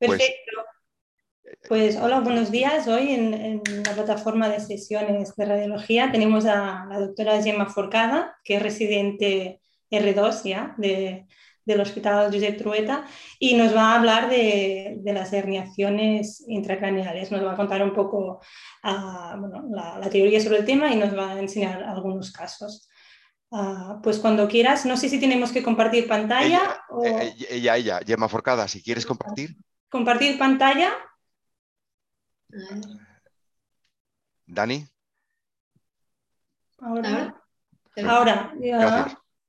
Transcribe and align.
Pues 0.00 0.12
Perfecto. 0.12 0.64
Pues 1.68 1.96
hola, 1.96 2.20
buenos 2.20 2.50
días. 2.50 2.88
Hoy 2.88 3.10
en, 3.10 3.62
la 3.84 3.92
plataforma 3.92 4.48
de 4.48 4.58
sesiones 4.58 5.36
de 5.36 5.44
radiología 5.44 6.10
tenemos 6.10 6.46
a 6.46 6.86
la 6.88 7.00
doctora 7.00 7.42
Gemma 7.42 7.66
Forcada, 7.66 8.34
que 8.42 8.56
es 8.56 8.62
residente 8.62 9.60
R2 9.90 10.44
ya 10.44 10.74
de, 10.78 11.26
del 11.66 11.80
Hospital 11.82 12.32
Josep 12.32 12.56
Trueta 12.56 13.04
y 13.38 13.56
nos 13.56 13.76
va 13.76 13.92
a 13.92 13.96
hablar 13.96 14.30
de, 14.30 15.02
las 15.04 15.34
herniaciones 15.34 16.44
intracraneales. 16.48 17.30
Nos 17.30 17.44
va 17.44 17.52
a 17.52 17.56
contar 17.56 17.82
un 17.82 17.92
poco 17.92 18.40
ah, 18.82 19.38
la, 20.00 20.08
teoría 20.08 20.40
sobre 20.40 20.60
el 20.60 20.64
tema 20.64 20.90
y 20.90 20.96
nos 20.96 21.14
va 21.14 21.32
a 21.32 21.40
enseñar 21.40 21.82
algunos 21.82 22.32
casos. 22.32 22.88
Ah, 23.52 24.00
pues 24.02 24.18
cuando 24.18 24.48
quieras, 24.48 24.86
no 24.86 24.96
sé 24.96 25.10
si 25.10 25.20
tenemos 25.20 25.52
que 25.52 25.62
compartir 25.62 26.08
pantalla. 26.08 26.46
Ella, 26.46 26.80
o... 26.88 27.04
Eh, 27.04 27.34
ella, 27.50 27.76
ella, 27.76 28.00
Gemma 28.06 28.30
Forcada, 28.30 28.66
si 28.66 28.82
quieres 28.82 29.04
compartir. 29.04 29.56
Compartir 29.90 30.38
pantalla. 30.38 30.92
Dani. 34.46 34.86
Ahora. 36.78 37.42
Ahora. 38.06 38.54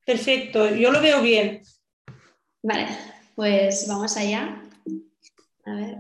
Perfecto, 0.06 0.68
yo 0.76 0.92
lo 0.92 1.00
veo 1.00 1.22
bien. 1.22 1.62
Vale, 2.64 2.88
pues 3.36 3.86
vamos 3.88 4.18
allá. 4.18 4.62
A 5.66 5.74
ver. 5.76 5.98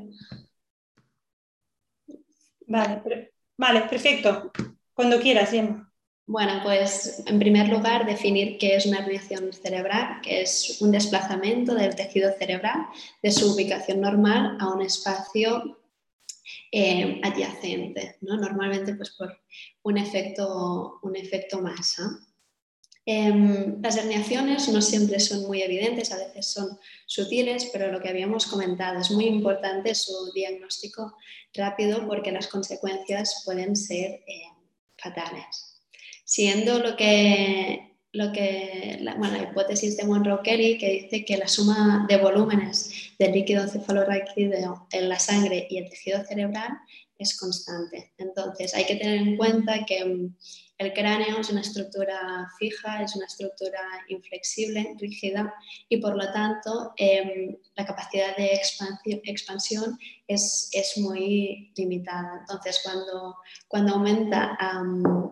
Vale, 2.67 3.33
vale, 3.57 3.81
perfecto. 3.83 4.51
Cuando 4.93 5.19
quieras, 5.19 5.51
Gemma. 5.51 5.90
Bueno, 6.31 6.61
pues 6.63 7.21
en 7.25 7.39
primer 7.39 7.67
lugar 7.67 8.05
definir 8.05 8.57
qué 8.57 8.77
es 8.77 8.85
una 8.85 8.99
herniación 8.99 9.51
cerebral, 9.51 10.21
que 10.23 10.43
es 10.43 10.77
un 10.79 10.89
desplazamiento 10.89 11.75
del 11.75 11.93
tejido 11.93 12.31
cerebral 12.39 12.87
de 13.21 13.31
su 13.31 13.53
ubicación 13.53 13.99
normal 13.99 14.55
a 14.61 14.69
un 14.69 14.81
espacio 14.81 15.77
eh, 16.71 17.19
adyacente, 17.21 18.15
¿no? 18.21 18.37
normalmente 18.37 18.95
pues 18.95 19.09
por 19.09 19.41
un 19.83 19.97
efecto, 19.97 20.99
un 21.03 21.17
efecto 21.17 21.61
masa. 21.61 22.03
Em, 23.05 23.81
las 23.81 23.97
herniaciones 23.97 24.69
no 24.69 24.81
siempre 24.81 25.19
son 25.19 25.41
muy 25.47 25.61
evidentes, 25.61 26.13
a 26.13 26.17
veces 26.17 26.49
son 26.49 26.79
sutiles, 27.07 27.69
pero 27.73 27.91
lo 27.91 27.99
que 27.99 28.07
habíamos 28.07 28.45
comentado 28.45 29.01
es 29.01 29.11
muy 29.11 29.25
importante 29.25 29.93
su 29.95 30.31
diagnóstico 30.33 31.13
rápido 31.53 32.07
porque 32.07 32.31
las 32.31 32.47
consecuencias 32.47 33.43
pueden 33.45 33.75
ser 33.75 34.23
eh, 34.25 34.43
fatales 34.97 35.70
siendo 36.31 36.79
lo 36.79 36.95
que, 36.95 37.97
lo 38.13 38.31
que 38.31 38.99
la, 39.01 39.17
hipótesis 39.43 39.97
de 39.97 40.05
Monroe-Kelly 40.05 40.77
que 40.77 40.89
dice 41.01 41.25
que 41.25 41.35
la 41.35 41.49
suma 41.49 42.05
de 42.07 42.15
volúmenes 42.15 43.11
del 43.19 43.33
líquido 43.33 43.67
cefalorraquídeo 43.67 44.87
en 44.93 45.09
la 45.09 45.19
sangre 45.19 45.67
y 45.69 45.79
el 45.79 45.89
tejido 45.89 46.23
cerebral 46.23 46.71
es 47.17 47.37
constante. 47.37 48.13
Entonces, 48.17 48.73
hay 48.73 48.85
que 48.85 48.95
tener 48.95 49.17
en 49.17 49.35
cuenta 49.35 49.85
que 49.85 50.29
el 50.81 50.93
cráneo 50.93 51.39
es 51.39 51.49
una 51.51 51.61
estructura 51.61 52.49
fija, 52.57 53.03
es 53.03 53.15
una 53.15 53.27
estructura 53.27 53.79
inflexible, 54.09 54.95
rígida 54.97 55.53
y 55.87 55.97
por 55.97 56.15
lo 56.15 56.31
tanto 56.33 56.93
em, 56.97 57.55
la 57.75 57.85
capacidad 57.85 58.35
de 58.35 58.59
expansión 59.23 59.99
es, 60.27 60.71
muy 60.97 61.71
limitada. 61.77 62.39
Entonces 62.39 62.81
cuando, 62.83 63.35
cuando 63.67 63.93
aumenta 63.93 64.57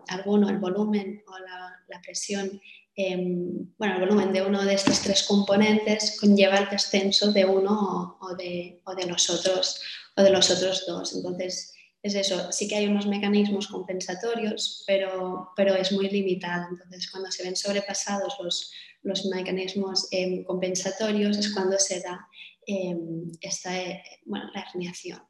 alguno 0.08 0.48
el 0.48 0.58
volumen 0.58 1.22
o 1.26 1.38
la, 1.38 2.00
presión, 2.02 2.60
em, 2.94 3.74
bueno, 3.76 3.94
el 3.94 4.00
volumen 4.00 4.32
de 4.32 4.42
uno 4.42 4.64
de 4.64 4.74
estos 4.74 5.00
tres 5.00 5.24
componentes 5.24 6.16
conlleva 6.20 6.58
el 6.58 6.70
descenso 6.70 7.32
de 7.32 7.44
uno 7.44 8.18
o, 8.20 8.34
de, 8.36 8.80
o 8.84 8.94
de, 8.94 9.06
los 9.06 9.28
otros, 9.28 9.82
o 10.16 10.22
de 10.22 10.30
los 10.30 10.48
otros 10.50 10.84
dos. 10.86 11.16
Entonces 11.16 11.74
es 12.02 12.14
eso, 12.14 12.50
sí 12.50 12.66
que 12.66 12.76
hay 12.76 12.86
unos 12.86 13.06
mecanismos 13.06 13.68
compensatorios, 13.68 14.84
pero, 14.86 15.50
pero 15.54 15.74
es 15.74 15.92
muy 15.92 16.08
limitado. 16.08 16.68
Entonces, 16.70 17.10
cuando 17.10 17.30
se 17.30 17.42
ven 17.42 17.56
sobrepasados 17.56 18.36
los, 18.42 18.72
los 19.02 19.26
mecanismos 19.26 20.08
em, 20.10 20.44
compensatorios 20.44 21.36
es 21.36 21.52
cuando 21.52 21.78
se 21.78 22.00
da 22.00 22.26
em, 22.66 23.30
esta, 23.40 23.78
eh, 23.78 24.02
bueno, 24.24 24.50
la 24.54 24.62
herniación. 24.62 25.22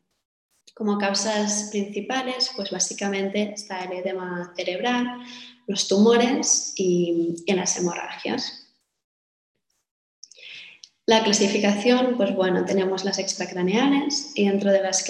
Como 0.75 0.97
causas 0.99 1.69
principales, 1.73 2.53
pues 2.55 2.71
básicamente 2.71 3.53
está 3.55 3.85
el 3.85 3.99
edema 3.99 4.53
cerebral, 4.57 5.07
los 5.67 5.89
tumores 5.89 6.73
y, 6.77 7.35
y 7.47 7.53
las 7.53 7.77
hemorragias. 7.77 8.70
La 11.11 11.25
clasificación, 11.25 12.17
pues 12.17 12.33
bueno, 12.37 12.65
tenemos 12.65 13.05
las 13.05 13.19
extracraneales 13.19 14.31
y 14.37 14.47
dentro 14.47 14.71
de 14.71 14.81
las 14.81 15.05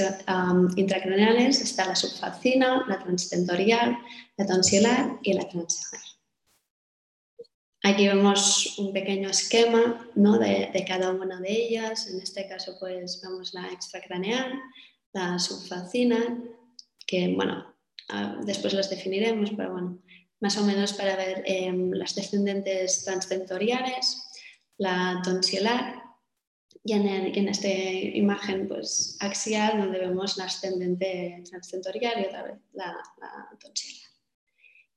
intracraneales 0.74 1.60
está 1.60 1.84
la 1.84 1.94
subfacina, 1.94 2.86
la 2.88 2.98
transtentorial, 2.98 3.98
la 4.38 4.46
tonsilar 4.46 5.18
y 5.22 5.34
la 5.34 5.46
transegral. 5.46 6.02
Aquí 7.82 8.08
vemos 8.08 8.78
un 8.78 8.94
pequeño 8.94 9.28
esquema 9.28 10.10
¿no? 10.14 10.38
de, 10.38 10.84
cada 10.88 11.10
una 11.10 11.38
de 11.38 11.52
ellas. 11.52 12.06
En 12.06 12.18
este 12.22 12.48
caso, 12.48 12.78
pues 12.80 13.20
vemos 13.22 13.52
la 13.52 13.68
extracraneal, 13.68 14.58
la 15.12 15.38
subfacina, 15.38 16.42
que 17.06 17.34
bueno, 17.34 17.76
después 18.46 18.72
las 18.72 18.88
definiremos, 18.88 19.50
pero 19.54 19.72
bueno, 19.72 19.98
más 20.40 20.56
o 20.56 20.64
menos 20.64 20.94
para 20.94 21.14
ver 21.16 21.42
em, 21.44 21.90
las 21.90 22.14
descendentes 22.14 23.04
transtentoriales 23.04 24.29
la 24.80 25.20
tonsilar 25.22 26.02
y 26.82 26.94
en, 26.94 27.48
esta 27.48 27.68
imagen 27.68 28.66
pues, 28.66 29.18
axial 29.20 29.78
donde 29.78 29.98
vemos 29.98 30.38
la 30.38 30.44
ascendente 30.44 31.42
transcentorial 31.48 32.20
y 32.20 32.24
otra 32.24 32.42
vez 32.44 32.54
la, 32.72 32.96
tonsilar. 33.60 34.10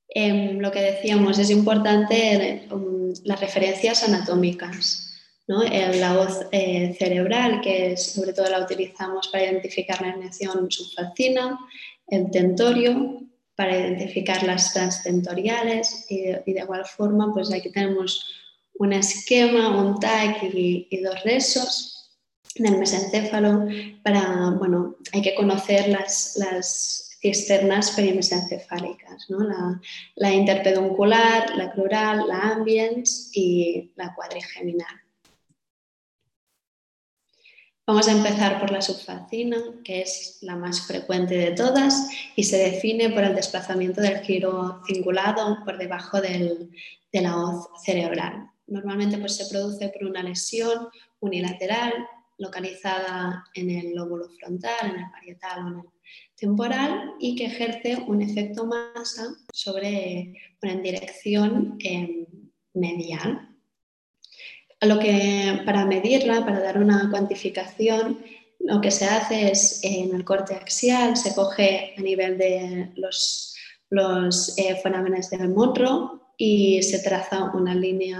Em, 0.08 0.58
lo 0.58 0.72
que 0.72 0.80
decíamos, 0.80 1.38
es 1.38 1.50
importante 1.50 2.66
um, 2.72 3.12
las 3.24 3.40
referencias 3.40 4.02
anatómicas. 4.04 5.10
¿no? 5.46 5.62
la 5.62 6.16
voz 6.16 6.46
eh, 6.52 6.96
cerebral, 6.98 7.60
que 7.60 7.98
sobre 7.98 8.32
todo 8.32 8.48
la 8.48 8.64
utilizamos 8.64 9.28
para 9.28 9.44
identificar 9.44 10.00
la 10.00 10.08
herniación 10.08 10.70
subfacina, 10.70 11.58
el 12.06 12.30
tentorio, 12.30 13.20
para 13.54 13.78
identificar 13.78 14.42
las 14.42 14.72
transtentoriales 14.72 16.06
y, 16.10 16.28
y 16.46 16.54
de 16.54 16.60
igual 16.60 16.86
forma 16.86 17.30
pues 17.34 17.52
aquí 17.52 17.70
tenemos 17.70 18.43
un 18.74 18.92
esquema, 18.92 19.80
un 19.80 19.98
TAC 20.00 20.42
y, 20.42 21.00
dos 21.02 21.22
rezos 21.24 22.18
del 22.56 22.78
mesencéfalo 22.78 23.66
para, 24.02 24.50
bueno, 24.50 24.96
hay 25.12 25.22
que 25.22 25.34
conocer 25.34 25.88
las, 25.88 26.36
las 26.36 27.18
cisternas 27.20 27.92
perimesencefálicas, 27.92 29.30
¿no? 29.30 29.38
la, 29.40 29.80
la, 30.16 30.32
interpeduncular, 30.32 31.56
la 31.56 31.72
crural, 31.72 32.28
la 32.28 32.40
ambiens 32.52 33.30
y 33.32 33.92
la 33.96 34.14
cuadrigeminal. 34.14 35.04
Vamos 37.86 38.08
a 38.08 38.12
empezar 38.12 38.60
por 38.60 38.70
la 38.70 38.80
subfacina, 38.80 39.58
que 39.84 40.00
es 40.00 40.38
la 40.40 40.56
más 40.56 40.86
frecuente 40.86 41.36
de 41.36 41.50
todas 41.50 42.08
y 42.34 42.44
se 42.44 42.56
define 42.56 43.10
por 43.10 43.24
el 43.24 43.34
desplazamiento 43.34 44.00
del 44.00 44.20
giro 44.20 44.80
cingulado 44.86 45.58
por 45.66 45.76
debajo 45.76 46.22
del, 46.22 46.70
de 47.12 47.20
la 47.20 47.36
hoz 47.36 47.68
cerebral. 47.84 48.53
Normalmente 48.66 49.18
pues, 49.18 49.36
se 49.36 49.46
produce 49.46 49.88
por 49.88 50.08
una 50.08 50.22
lesión 50.22 50.88
unilateral 51.20 51.92
localizada 52.38 53.44
en 53.54 53.70
el 53.70 53.94
lóbulo 53.94 54.28
frontal, 54.38 54.90
en 54.90 55.00
el 55.00 55.10
parietal 55.10 55.64
o 55.64 55.68
en 55.68 55.78
el 55.78 55.84
temporal 56.36 57.12
y 57.18 57.36
que 57.36 57.46
ejerce 57.46 57.96
un 58.06 58.22
efecto 58.22 58.66
masa 58.66 59.34
sobre, 59.52 60.34
en 60.62 60.82
dirección 60.82 61.76
em, 61.80 62.26
medial. 62.74 63.48
Lo 64.80 64.98
que, 64.98 65.62
para 65.64 65.86
medirla, 65.86 66.44
para 66.44 66.60
dar 66.60 66.78
una 66.78 67.08
cuantificación, 67.10 68.22
lo 68.58 68.80
que 68.80 68.90
se 68.90 69.06
hace 69.06 69.50
es 69.50 69.80
en 69.82 70.14
el 70.14 70.24
corte 70.24 70.54
axial, 70.54 71.16
se 71.16 71.34
coge 71.34 71.94
a 71.96 72.00
nivel 72.00 72.36
de 72.36 72.90
los, 72.96 73.56
los 73.90 74.58
eh, 74.58 74.80
del 75.30 75.48
y 76.36 76.82
se 76.82 76.98
traza 77.00 77.52
una 77.54 77.74
línea, 77.74 78.18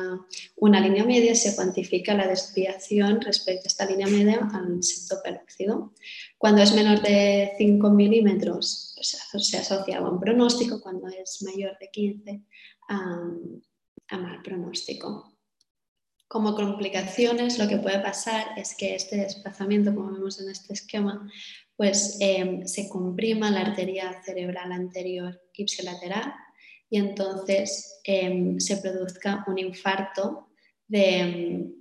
una 0.57 0.81
línea 0.81 1.05
media 1.05 1.33
y 1.33 1.37
se 1.37 1.55
cuantifica 1.55 2.15
la 2.15 2.29
desviación 2.29 3.21
respecto 3.21 3.65
a 3.65 3.69
esta 3.69 3.87
línea 3.87 4.07
media 4.07 4.49
al 4.53 4.83
septo 4.83 5.23
pelóxido. 5.23 5.93
Cuando 6.39 6.63
es 6.63 6.75
menor 6.75 7.01
de 7.03 7.53
5 7.59 7.91
milímetros 7.91 8.93
pues 8.95 9.49
se 9.49 9.59
asocia 9.59 9.99
a 9.99 10.01
buen 10.01 10.19
pronóstico, 10.19 10.81
cuando 10.81 11.09
es 11.09 11.43
mayor 11.43 11.77
de 11.79 11.91
15 11.91 12.43
a, 12.89 14.19
mal 14.19 14.43
pronóstico. 14.43 15.33
Como 16.29 16.55
complicaciones, 16.55 17.59
lo 17.59 17.69
que 17.69 17.77
puede 17.77 18.01
pasar 18.01 18.59
es 18.59 18.75
que 18.75 18.95
este 18.95 19.17
desplazamiento, 19.17 19.95
como 19.95 20.13
vemos 20.13 20.41
en 20.41 20.51
este 20.51 20.73
esquema, 20.73 21.31
pues 21.77 22.17
eh, 22.21 22.63
se 22.67 22.89
comprima 22.89 23.51
la 23.51 23.61
arteria 23.61 24.23
cerebral 24.25 24.73
anterior 24.73 25.41
ipsilateral 25.53 26.33
y 26.91 26.99
entonces 26.99 28.01
em, 28.05 28.59
se 28.61 28.77
produzca 28.79 29.45
un 29.47 29.59
infarto 29.59 30.49
de, 30.87 31.73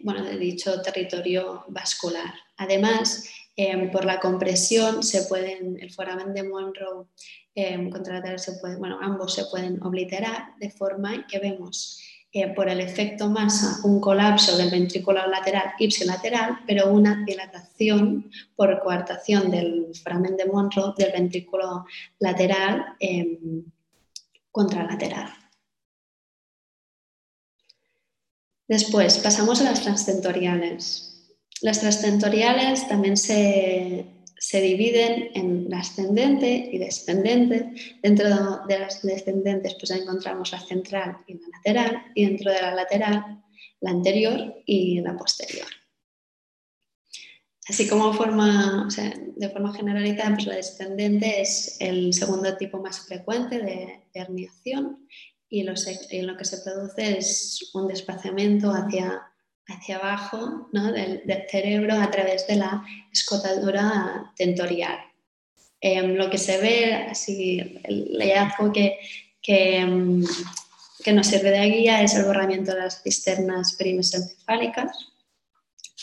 bueno, 0.00 0.24
de 0.24 0.38
dicho 0.38 0.82
territorio 0.82 1.64
vascular. 1.68 2.32
Además, 2.56 3.28
em, 3.56 3.90
por 3.90 4.04
la 4.04 4.20
compresión 4.20 5.02
se 5.02 5.22
pueden, 5.22 5.78
el 5.80 5.90
foramen 5.92 6.34
de 6.34 6.44
Monroe 6.44 7.06
eh, 7.54 7.90
se 8.36 8.52
puede, 8.60 8.76
bueno, 8.76 8.98
ambos 9.00 9.34
se 9.34 9.46
pueden 9.46 9.82
obliterar 9.82 10.54
de 10.58 10.70
forma 10.70 11.26
que 11.26 11.38
vemos 11.38 12.00
eh, 12.32 12.46
por 12.54 12.68
el 12.68 12.80
efecto 12.80 13.28
masa 13.28 13.84
un 13.84 14.00
colapso 14.00 14.56
del 14.56 14.70
ventrículo 14.70 15.26
lateral 15.26 15.72
ipsilateral, 15.80 16.60
pero 16.64 16.92
una 16.92 17.24
dilatación 17.26 18.30
por 18.54 18.80
coartación 18.80 19.50
del 19.50 19.88
foramen 20.00 20.36
de 20.36 20.46
Monroe 20.46 20.94
del 20.96 21.10
ventrículo 21.10 21.84
lateral 22.20 22.94
contralateral. 24.50 25.32
Después 28.68 29.18
pasamos 29.18 29.60
a 29.60 29.64
las 29.64 29.82
transtentoriales. 29.82 31.36
Las 31.60 31.80
transtentoriales 31.80 32.86
también 32.88 33.16
se, 33.16 34.06
se 34.38 34.60
dividen 34.60 35.30
en 35.34 35.68
la 35.68 35.80
ascendente 35.80 36.70
y 36.72 36.78
descendente. 36.78 37.72
Dentro 38.02 38.60
de 38.66 38.78
las 38.78 39.02
descendentes 39.02 39.74
pues 39.74 39.90
encontramos 39.90 40.52
la 40.52 40.60
central 40.60 41.18
y 41.26 41.34
la 41.34 41.48
lateral 41.52 42.02
y 42.14 42.26
dentro 42.26 42.52
de 42.52 42.62
la 42.62 42.74
lateral 42.74 43.42
la 43.80 43.90
anterior 43.90 44.62
y 44.66 45.00
la 45.00 45.16
posterior. 45.16 45.66
Así 47.70 47.86
como 47.86 48.12
forma, 48.12 48.88
de 49.36 49.48
forma 49.50 49.72
generalizada, 49.72 50.34
pues 50.34 50.46
la 50.46 50.56
descendente 50.56 51.40
es 51.40 51.76
el 51.78 52.12
segundo 52.12 52.56
tipo 52.56 52.82
más 52.82 53.06
frecuente 53.06 53.60
de, 53.60 54.00
herniación 54.12 55.06
y 55.48 55.60
y 55.60 56.22
lo, 56.22 56.36
que 56.36 56.44
se 56.44 56.58
produce 56.62 57.18
es 57.18 57.70
un 57.72 57.86
desplazamiento 57.86 58.72
hacia 58.72 59.22
hacia 59.68 59.98
abajo 59.98 60.68
del, 60.72 61.22
cerebro 61.48 61.94
a 61.94 62.10
través 62.10 62.44
de 62.48 62.56
la 62.56 62.84
escotadura 63.12 64.32
tentorial. 64.36 64.98
Em, 65.80 66.16
lo 66.16 66.28
que 66.28 66.38
se 66.38 66.58
ve, 66.58 66.92
así, 67.08 67.78
el 67.84 68.18
hallazgo 68.20 68.72
que, 68.72 68.98
em, 69.46 70.24
que, 71.04 71.12
nos 71.12 71.28
sirve 71.28 71.52
de 71.52 71.66
guía 71.70 72.02
es 72.02 72.16
el 72.16 72.24
borramiento 72.24 72.74
de 72.74 72.80
las 72.80 73.00
cisternas 73.00 73.74
perimesencefálicas 73.74 75.09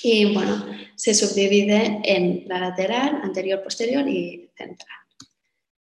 y 0.04 0.34
bueno, 0.34 0.66
se 0.96 1.14
subdivide 1.14 2.02
en 2.04 2.46
la 2.48 2.60
lateral, 2.60 3.22
anterior, 3.24 3.64
posterior 3.64 4.08
y 4.08 4.50
central. 4.56 4.98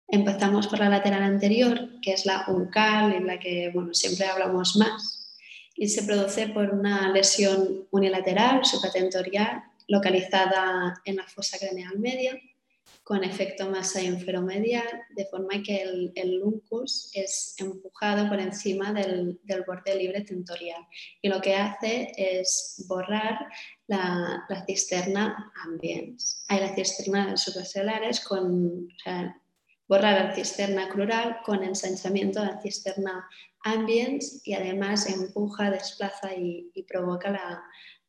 Empezamos 0.07 0.67
por 0.67 0.79
la 0.79 0.89
lateral 0.89 1.23
anterior, 1.23 1.89
que 2.01 2.13
es 2.13 2.25
la 2.25 2.45
uncal, 2.47 3.13
en 3.13 3.27
la 3.27 3.39
que 3.39 3.71
bueno, 3.73 3.93
siempre 3.93 4.25
hablamos 4.25 4.77
más, 4.77 5.35
y 5.75 5.87
se 5.89 6.03
produce 6.03 6.47
por 6.47 6.73
una 6.73 7.11
lesión 7.11 7.87
unilateral 7.91 8.65
supratentorial 8.65 9.63
localizada 9.87 11.01
en 11.05 11.17
la 11.17 11.23
fosa 11.23 11.57
craneal 11.57 11.99
media 11.99 12.39
con 13.07 13.23
efecto 13.23 13.69
masa 13.69 14.01
inferomedial, 14.01 14.85
de 15.15 15.25
forma 15.27 15.63
que 15.65 15.81
el, 15.81 16.11
el 16.13 16.39
luncus 16.39 17.09
es 17.13 17.55
empujado 17.57 18.27
por 18.27 18.37
encima 18.37 18.91
del, 18.91 19.39
del, 19.43 19.63
borde 19.63 19.95
libre 19.95 20.25
tentorial 20.25 20.85
y 21.21 21.29
lo 21.29 21.39
que 21.39 21.55
hace 21.55 22.11
es 22.17 22.83
borrar 22.89 23.47
la, 23.87 24.43
la 24.49 24.65
cisterna 24.65 25.53
ambiens. 25.63 26.43
Hay 26.49 26.59
las 26.59 26.75
cisternas 26.75 27.41
supracelares 27.41 28.19
con, 28.19 28.89
borrar 29.87 30.25
la 30.25 30.35
cisterna 30.35 30.89
crural 30.89 31.37
con 31.45 31.63
ensanchamiento 31.63 32.41
de 32.41 32.47
la 32.47 32.61
cisterna 32.61 33.29
ambiens 33.61 34.41
y 34.45 34.53
además 34.53 35.09
empuja, 35.09 35.71
desplaza 35.71 36.35
y, 36.35 36.73
provoca 36.89 37.31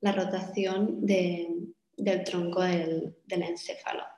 la, 0.01 0.13
rotación 0.13 1.07
del 1.07 2.25
tronco 2.25 2.63
del, 2.63 3.15
encéfalo. 3.29 4.18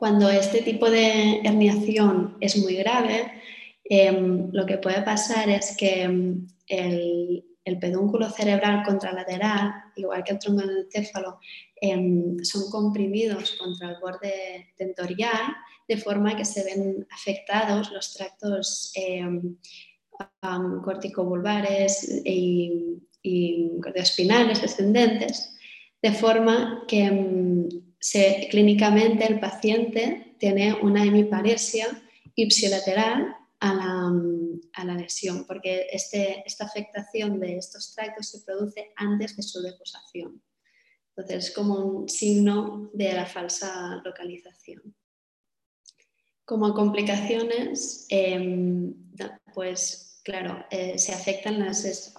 Cuando 0.00 0.30
este 0.30 0.62
tipo 0.62 0.90
de 0.90 1.42
herniación 1.44 2.38
es 2.40 2.56
muy 2.56 2.74
grave, 2.76 3.30
em, 3.84 4.48
lo 4.50 4.64
que 4.64 4.78
puede 4.78 5.02
pasar 5.02 5.50
es 5.50 5.76
que 5.76 6.04
em, 6.04 6.46
el, 6.66 7.44
pedúnculo 7.78 8.30
cerebral 8.30 8.82
contralateral, 8.82 9.74
igual 9.96 10.24
que 10.24 10.32
el 10.32 10.38
tronco 10.38 10.62
del 10.62 10.86
encéfalo, 10.86 11.38
em, 11.82 12.42
son 12.42 12.70
comprimidos 12.70 13.56
contra 13.60 13.90
el 13.90 13.96
borde 14.00 14.72
tentorial, 14.78 15.54
de 15.86 15.98
forma 15.98 16.34
que 16.34 16.46
se 16.46 16.64
ven 16.64 17.06
afectados 17.10 17.92
los 17.92 18.14
tractos 18.14 18.92
um, 18.96 20.80
corticobulbares 20.82 22.22
y, 22.24 23.02
y 23.22 23.70
descendentes, 24.62 25.54
de 26.02 26.12
forma 26.12 26.84
que 26.88 27.04
clínicamente 28.50 29.26
el 29.26 29.40
paciente 29.40 30.34
tiene 30.38 30.74
una 30.74 31.04
hemiparesia 31.04 31.86
ipsilateral 32.34 33.36
a 33.60 33.74
la, 33.74 34.12
a 34.72 34.84
la 34.84 34.94
lesión, 34.94 35.44
porque 35.46 35.86
este, 35.92 36.42
esta 36.46 36.64
afectación 36.64 37.38
de 37.38 37.58
estos 37.58 37.94
tractos 37.94 38.28
se 38.30 38.40
produce 38.40 38.92
antes 38.96 39.36
de 39.36 39.42
su 39.42 39.60
deposación. 39.60 40.42
Entonces, 41.10 41.48
es 41.48 41.54
como 41.54 41.74
un 41.74 42.08
signo 42.08 42.90
de 42.94 43.12
la 43.12 43.26
falsa 43.26 44.00
localización. 44.04 44.94
Como 46.46 46.72
complicaciones, 46.72 48.06
em, 48.08 48.94
pues 49.54 50.20
claro, 50.24 50.64
eh, 50.70 50.98
se 50.98 51.12
afectan 51.12 51.58
las, 51.58 52.14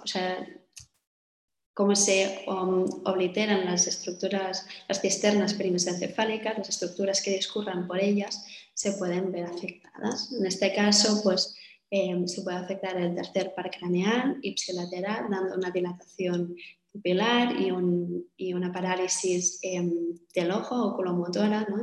cómo 1.73 1.95
se 1.95 2.43
um, 2.47 2.85
obliteran 3.05 3.65
las 3.65 3.87
estructuras, 3.87 4.67
las 4.87 5.01
cisternas 5.01 5.53
perimesencefálicas, 5.53 6.57
las 6.57 6.69
estructuras 6.69 7.21
que 7.21 7.31
discurran 7.31 7.87
por 7.87 7.99
ellas, 7.99 8.45
se 8.73 8.93
pueden 8.93 9.31
ver 9.31 9.45
afectadas. 9.45 10.33
En 10.33 10.45
este 10.45 10.73
caso, 10.73 11.21
pues 11.23 11.55
em, 11.89 12.27
se 12.27 12.41
puede 12.41 12.57
afectar 12.57 12.97
el 12.97 13.15
tercer 13.15 13.53
par 13.55 13.69
craneal, 13.71 14.37
ipsilateral, 14.41 15.29
dando 15.29 15.55
una 15.55 15.71
dilatación 15.71 16.55
pupilar 16.91 17.55
y, 17.59 18.53
una 18.53 18.71
parálisis 18.71 19.59
em, 19.61 20.17
del 20.35 20.51
ojo 20.51 20.75
oculomotora, 20.87 21.65
¿no? 21.69 21.81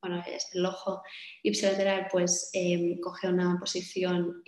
bueno, 0.00 0.22
el 0.52 0.66
ojo 0.66 1.02
ipsilateral 1.42 2.06
pues 2.10 2.50
em, 2.52 2.98
coge 3.00 3.28
una 3.28 3.58
posición 3.58 4.42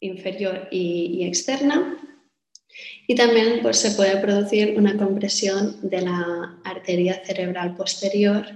inferior 0.00 0.68
y, 0.70 1.24
externa 1.24 2.13
y 3.06 3.14
también 3.14 3.60
pues, 3.62 3.78
se 3.78 3.92
puede 3.92 4.16
producir 4.18 4.78
una 4.78 4.96
compresión 4.96 5.88
de 5.88 6.02
la 6.02 6.60
arteria 6.64 7.24
cerebral 7.24 7.76
posterior 7.76 8.46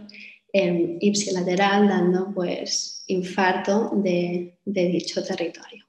em, 0.52 0.98
ipsilateral 1.00 1.88
dando 1.88 2.32
pues 2.34 3.04
infarto 3.08 3.90
de, 3.94 4.58
dicho 4.64 5.24
territorio. 5.24 5.86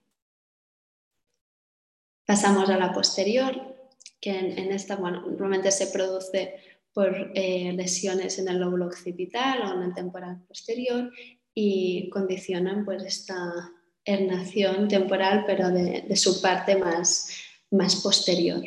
Pasamos 2.26 2.70
a 2.70 2.78
la 2.78 2.94
posterior, 2.94 3.76
que 4.22 4.32
en, 4.32 4.72
esta, 4.72 4.96
bueno, 4.98 5.22
normalmente 5.22 5.72
se 5.72 5.88
produce 5.88 6.56
por 6.94 7.32
eh, 7.34 7.72
lesiones 7.74 8.38
en 8.40 8.50
el 8.50 8.60
lóbulo 8.60 8.88
occipital 8.88 9.62
o 9.62 9.74
en 9.76 9.84
el 9.84 9.94
temporal 9.94 10.42
posterior 10.48 11.12
y 11.54 12.10
condicionan 12.10 12.86
pues, 12.86 13.04
esta 13.04 13.72
hernación 14.06 14.88
temporal, 14.88 15.44
pero 15.46 15.70
de, 15.70 16.16
su 16.16 16.42
parte 16.42 16.76
más, 16.76 17.30
más 17.72 17.98
posterior. 17.98 18.62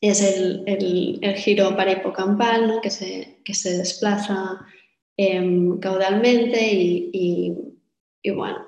Es 0.00 0.22
el, 0.22 0.62
el, 0.66 1.34
giro 1.34 1.76
parahipocampal 1.76 2.80
que, 2.82 2.90
se, 2.90 3.40
que 3.44 3.54
se 3.54 3.76
desplaza 3.76 4.60
em, 5.16 5.78
caudalmente 5.80 6.72
y, 6.72 7.10
y, 8.22 8.30
bueno, 8.30 8.66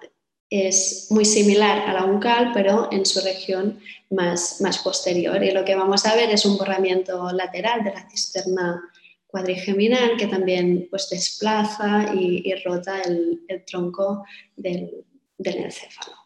es 0.49 1.07
muy 1.11 1.25
similar 1.25 1.89
a 1.89 1.93
la 1.93 2.05
uncal, 2.05 2.51
pero 2.53 2.89
en 2.91 3.07
su 3.07 3.21
región 3.21 3.79
más, 4.11 4.61
más 4.61 4.79
posterior. 4.79 5.43
Y 5.43 5.53
lo 5.53 5.65
que 5.65 5.77
vamos 5.77 6.05
a 6.07 6.17
ver 6.17 6.31
es 6.31 6.45
un 6.45 6.59
borramiento 6.59 7.31
lateral 7.31 7.85
de 7.85 7.93
la 7.93 8.09
cisterna 8.11 8.83
cuadrigeminal 9.31 10.17
que 10.17 10.27
también 10.27 10.89
pues, 10.91 11.09
desplaza 11.09 12.13
y, 12.15 12.53
rota 12.65 13.01
el, 13.03 13.41
tronco 13.65 14.25
del, 14.57 15.05
encéfalo. 15.39 16.20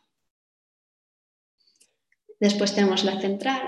Después 2.41 2.75
tenemos 2.75 3.05
la 3.05 3.21
central, 3.21 3.63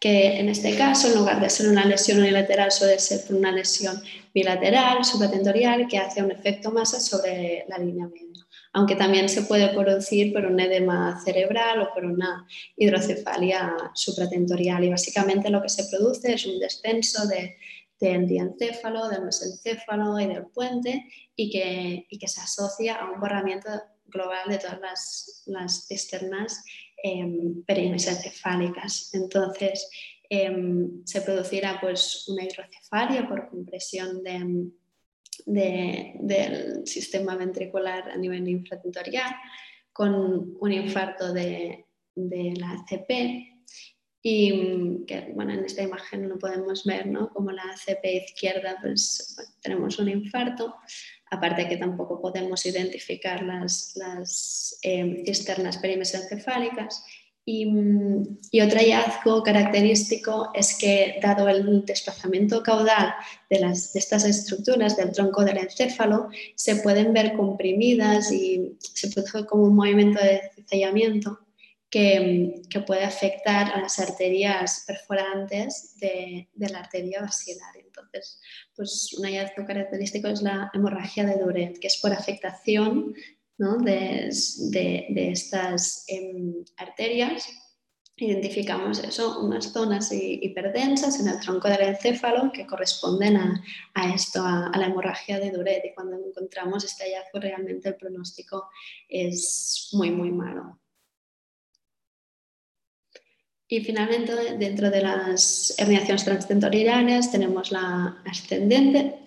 que 0.00 0.38
en 0.40 0.48
este 0.48 0.76
caso, 0.76 1.08
en 1.08 1.14
lugar 1.14 1.40
de 1.40 1.50
ser 1.50 1.68
una 1.68 1.84
lesión 1.84 2.18
unilateral, 2.18 2.72
suele 2.72 2.98
ser 2.98 3.24
una 3.34 3.52
lesión 3.52 4.02
bilateral, 4.34 5.04
supratentorial, 5.04 5.86
que 5.88 5.98
hace 5.98 6.22
un 6.22 6.32
efecto 6.32 6.70
masa 6.70 7.00
sobre 7.00 7.64
la 7.68 7.78
línea 7.78 8.06
media 8.06 8.32
aunque 8.72 8.96
también 8.96 9.28
se 9.28 9.42
puede 9.42 9.68
producir 9.68 10.32
por 10.32 10.46
un 10.46 10.58
edema 10.58 11.20
cerebral 11.24 11.80
o 11.80 11.92
por 11.92 12.04
una 12.04 12.46
hidrocefalia 12.76 13.76
supratentorial. 13.94 14.84
Y 14.84 14.90
básicamente 14.90 15.50
lo 15.50 15.60
que 15.62 15.68
se 15.68 15.84
produce 15.84 16.32
es 16.32 16.46
un 16.46 16.58
descenso 16.58 17.26
de, 17.26 17.56
del 18.00 18.26
diencéfalo, 18.26 19.08
del 19.08 19.24
mesencéfalo 19.24 20.18
y 20.18 20.26
del 20.26 20.46
puente 20.46 21.04
y 21.36 21.50
que, 21.50 22.06
que, 22.18 22.28
se 22.28 22.40
asocia 22.40 22.96
a 22.96 23.10
un 23.10 23.20
borramiento 23.20 23.68
global 24.06 24.48
de 24.48 24.58
todas 24.58 24.80
las, 24.80 25.42
las 25.46 25.86
cisternas 25.86 26.64
eh. 27.02 27.26
Entonces, 29.12 29.90
em, 30.28 31.04
se 31.04 31.20
producirá 31.22 31.78
pues, 31.80 32.28
una 32.28 32.44
hidrocefalia 32.44 33.28
por 33.28 33.48
compresión 33.48 34.22
de, 34.22 34.70
del 36.20 36.86
sistema 36.86 37.36
ventricular 37.36 38.10
a 38.10 38.16
nivel 38.16 38.48
infratentorial, 38.48 39.34
con 39.92 40.56
un 40.58 40.72
infarto 40.72 41.32
de, 41.32 41.86
la 42.14 42.72
ACP 42.72 43.10
y 44.24 45.04
que 45.06 45.32
bueno, 45.34 45.52
en 45.52 45.64
esta 45.64 45.82
imagen 45.82 46.28
lo 46.28 46.38
podemos 46.38 46.84
ver, 46.84 47.06
¿no? 47.06 47.30
Como 47.30 47.50
la 47.50 47.62
ACP 47.62 48.04
izquierda, 48.04 48.78
pues 48.80 49.36
tenemos 49.60 49.98
un 49.98 50.08
infarto, 50.08 50.76
aparte 51.32 51.66
que 51.66 51.78
tampoco 51.78 52.20
podemos 52.20 52.64
identificar 52.66 53.42
las, 53.42 53.94
cisternas 55.24 55.78
perimesencefálicas 55.78 57.02
y, 57.44 57.66
otro 58.60 58.78
hallazgo 58.78 59.42
característico 59.42 60.50
es 60.54 60.76
que, 60.78 61.18
dado 61.20 61.48
el 61.48 61.84
desplazamiento 61.84 62.62
caudal 62.62 63.14
de, 63.50 63.56
estas 63.94 64.24
estructuras 64.24 64.96
del 64.96 65.10
tronco 65.10 65.42
del 65.44 65.56
encéfalo, 65.56 66.28
se 66.54 66.76
pueden 66.76 67.12
ver 67.12 67.34
comprimidas 67.34 68.30
y 68.30 68.76
se 68.78 69.08
produce 69.08 69.46
como 69.46 69.64
un 69.64 69.74
movimiento 69.74 70.22
de 70.22 70.42
cizallamiento 70.54 71.40
que, 71.92 72.64
puede 72.86 73.04
afectar 73.04 73.70
a 73.70 73.80
las 73.80 74.00
arterias 74.00 74.84
perforantes 74.86 75.94
de, 76.00 76.48
la 76.54 76.78
arteria 76.78 77.20
basilar. 77.20 77.76
Entonces, 77.76 78.40
pues 78.74 79.14
un 79.18 79.26
hallazgo 79.26 79.66
característico 79.66 80.28
es 80.28 80.40
la 80.40 80.70
hemorragia 80.72 81.26
de 81.26 81.36
Duret, 81.36 81.78
que 81.78 81.88
es 81.88 81.98
por 81.98 82.12
afectación 82.12 83.14
de, 83.58 85.06
estas 85.30 86.04
em, 86.08 86.64
arterias, 86.78 87.46
identificamos 88.16 88.98
eso, 89.00 89.40
unas 89.40 89.72
zonas 89.72 90.10
hiperdensas 90.12 91.20
en 91.20 91.28
el 91.28 91.40
tronco 91.40 91.68
del 91.68 91.82
encéfalo 91.82 92.52
que 92.52 92.66
corresponden 92.66 93.36
a, 93.36 94.14
esto, 94.14 94.42
a, 94.42 94.72
la 94.74 94.86
hemorragia 94.86 95.38
de 95.38 95.50
Duret. 95.50 95.84
Y 95.84 95.94
cuando 95.94 96.16
encontramos 96.16 96.84
este 96.84 97.04
hallazgo, 97.04 97.40
realmente 97.40 97.90
el 97.90 97.96
pronóstico 97.96 98.70
es 99.08 99.90
muy, 99.92 100.10
muy 100.10 100.30
malo. 100.30 100.81
Y 103.72 103.80
finalmente, 103.80 104.34
dentro 104.58 104.90
de 104.90 105.00
las 105.00 105.74
herniaciones 105.78 106.26
transtentoriales 106.26 107.32
tenemos 107.32 107.72
la 107.72 108.22
ascendente, 108.26 109.20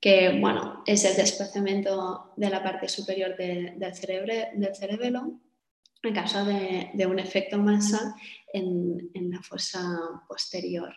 que 0.00 0.40
bueno, 0.40 0.82
es 0.84 1.04
el 1.04 1.14
desplazamiento 1.14 2.32
de 2.34 2.50
la 2.50 2.64
parte 2.64 2.88
superior 2.88 3.36
del, 3.36 3.94
cerebro, 3.94 4.34
del 4.54 4.74
cerebelo 4.74 5.38
en 6.02 6.14
caso 6.14 6.44
de, 6.44 7.06
un 7.06 7.20
efecto 7.20 7.58
masa 7.58 8.16
en, 8.52 9.08
en 9.14 9.30
la 9.30 9.40
fosa 9.40 9.80
posterior. 10.26 10.92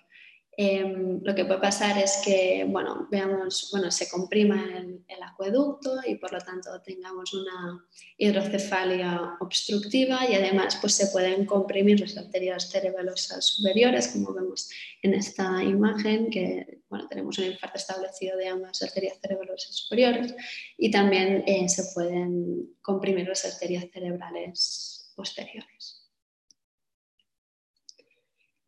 Em, 0.57 1.19
lo 1.21 1.35
que 1.35 1.43
puede 1.43 1.59
pasar 1.59 1.97
es 1.97 2.21
que, 2.23 2.65
bueno, 2.67 3.07
veamos, 3.11 3.69
bueno, 3.71 3.91
se 3.91 4.09
comprima 4.09 4.63
el, 4.77 5.03
acueducto 5.21 5.99
y 6.07 6.15
por 6.15 6.31
lo 6.31 6.39
tanto 6.39 6.69
tengamos 6.81 7.33
una 7.33 7.85
hidrocefalia 8.17 9.35
obstructiva 9.41 10.29
y 10.29 10.35
además 10.35 10.77
pues 10.79 10.93
se 10.93 11.07
pueden 11.07 11.45
comprimir 11.45 11.99
las 11.99 12.15
arterias 12.15 12.69
cerebelosas 12.69 13.45
superiores, 13.45 14.07
como 14.07 14.33
vemos 14.33 14.69
en 15.01 15.13
esta 15.13 15.61
imagen, 15.61 16.29
que 16.29 16.79
bueno, 16.89 17.05
tenemos 17.09 17.37
un 17.37 17.45
infarto 17.45 17.77
establecido 17.77 18.37
de 18.37 18.47
ambas 18.47 18.81
arterias 18.81 19.17
cerebelosas 19.19 19.75
superiores 19.75 20.33
y 20.77 20.89
también 20.89 21.43
eh, 21.47 21.67
se 21.67 21.91
pueden 21.93 22.75
comprimir 22.81 23.27
las 23.27 23.43
arterias 23.43 23.87
cerebrales 23.91 25.11
posteriores. 25.15 25.94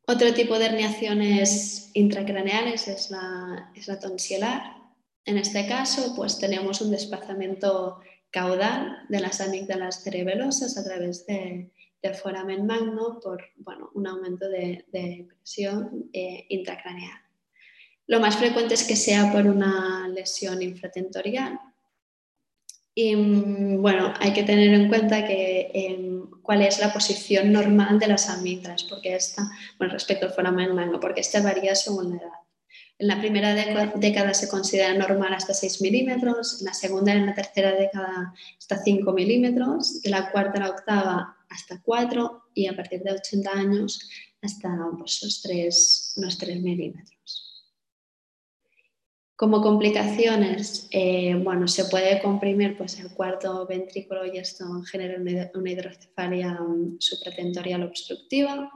Otro 0.10 0.34
tipo 0.34 0.58
de 0.58 0.68
herniaciones 0.68 1.92
intracraneales 1.94 2.88
es 2.88 3.12
la, 3.12 3.72
es 3.76 3.90
la 3.90 4.00
tonsilar. 4.00 4.78
En 5.26 5.38
este 5.38 5.68
caso, 5.68 6.14
pues 6.16 6.40
tenemos 6.40 6.80
un 6.80 6.92
desplazamiento 6.92 8.00
caudal 8.32 9.06
de 9.10 9.20
las 9.20 9.42
amígdalas 9.42 10.04
cerebelosas 10.04 10.78
a 10.78 10.86
través 10.86 11.26
de, 11.26 11.72
del 12.02 12.16
foramen 12.16 12.66
magno 12.66 13.20
por 13.22 13.44
bueno, 13.58 13.92
un 13.96 14.08
aumento 14.08 14.48
de, 14.48 14.86
presión 15.28 16.10
eh, 16.14 16.46
intracraneal. 16.48 17.20
Lo 18.06 18.22
más 18.22 18.38
frecuente 18.38 18.76
es 18.76 18.86
que 18.86 18.96
sea 18.96 19.34
por 19.34 19.46
una 19.46 20.08
lesión 20.08 20.62
infratentorial, 20.62 21.60
y 23.00 23.16
mm, 23.16 23.80
bueno, 23.80 24.12
hay 24.20 24.34
que 24.34 24.42
tener 24.42 24.74
en 24.74 24.88
cuenta 24.88 25.24
que, 25.28 25.70
em, 25.72 26.17
cuál 26.48 26.62
es 26.62 26.80
la 26.80 26.94
posición 26.94 27.52
normal 27.52 28.00
de 28.00 28.08
las 28.08 28.30
amígdalas, 28.30 28.86
porque 28.86 29.14
esta, 29.14 29.52
bueno, 29.78 29.92
respecto 29.92 30.26
al 30.26 30.32
foramen 30.32 30.74
magno, 30.74 30.98
porque 30.98 31.20
esta 31.20 31.42
varía 31.42 31.76
según 31.76 32.12
la 32.12 32.16
edad. 32.16 32.32
En 32.98 33.08
la 33.08 33.20
primera 33.20 33.54
década 33.54 34.34
se 34.34 34.48
considera 34.48 34.94
normal 34.94 35.34
hasta 35.34 35.54
6 35.54 35.82
milímetros, 35.82 36.62
en 36.62 36.68
la 36.68 36.74
segunda 36.74 37.14
y 37.14 37.18
en 37.18 37.26
la 37.26 37.36
tercera 37.36 37.74
década 37.74 38.34
hasta 38.58 38.82
5 38.82 39.12
milímetros, 39.12 40.00
en 40.06 40.12
la 40.12 40.32
cuarta 40.32 40.58
y 40.58 40.62
la 40.62 40.70
octava 40.70 41.38
hasta 41.50 41.82
4 41.82 42.44
y 42.54 42.68
a 42.68 42.76
partir 42.78 43.04
de 43.04 43.12
80 43.12 43.52
años 43.52 44.10
hasta 44.42 44.70
pues, 44.98 45.20
los, 45.22 45.42
3, 45.42 46.14
los 46.16 46.38
3 46.38 46.62
milímetros. 46.62 47.47
Como 49.38 49.62
complicaciones, 49.62 50.88
eh, 50.90 51.36
bueno, 51.36 51.68
se 51.68 51.86
puede 51.86 52.20
comprimir 52.24 52.76
pues, 52.76 53.00
el 53.00 53.12
cuarto 53.12 53.68
ventrículo 53.68 54.26
y 54.26 54.40
esto 54.40 54.66
genera 54.82 55.22
una 55.54 55.72
hidrocefalia 55.72 56.54
mm, 56.54 56.96
supratentorial 57.00 57.84
obstructiva. 57.84 58.72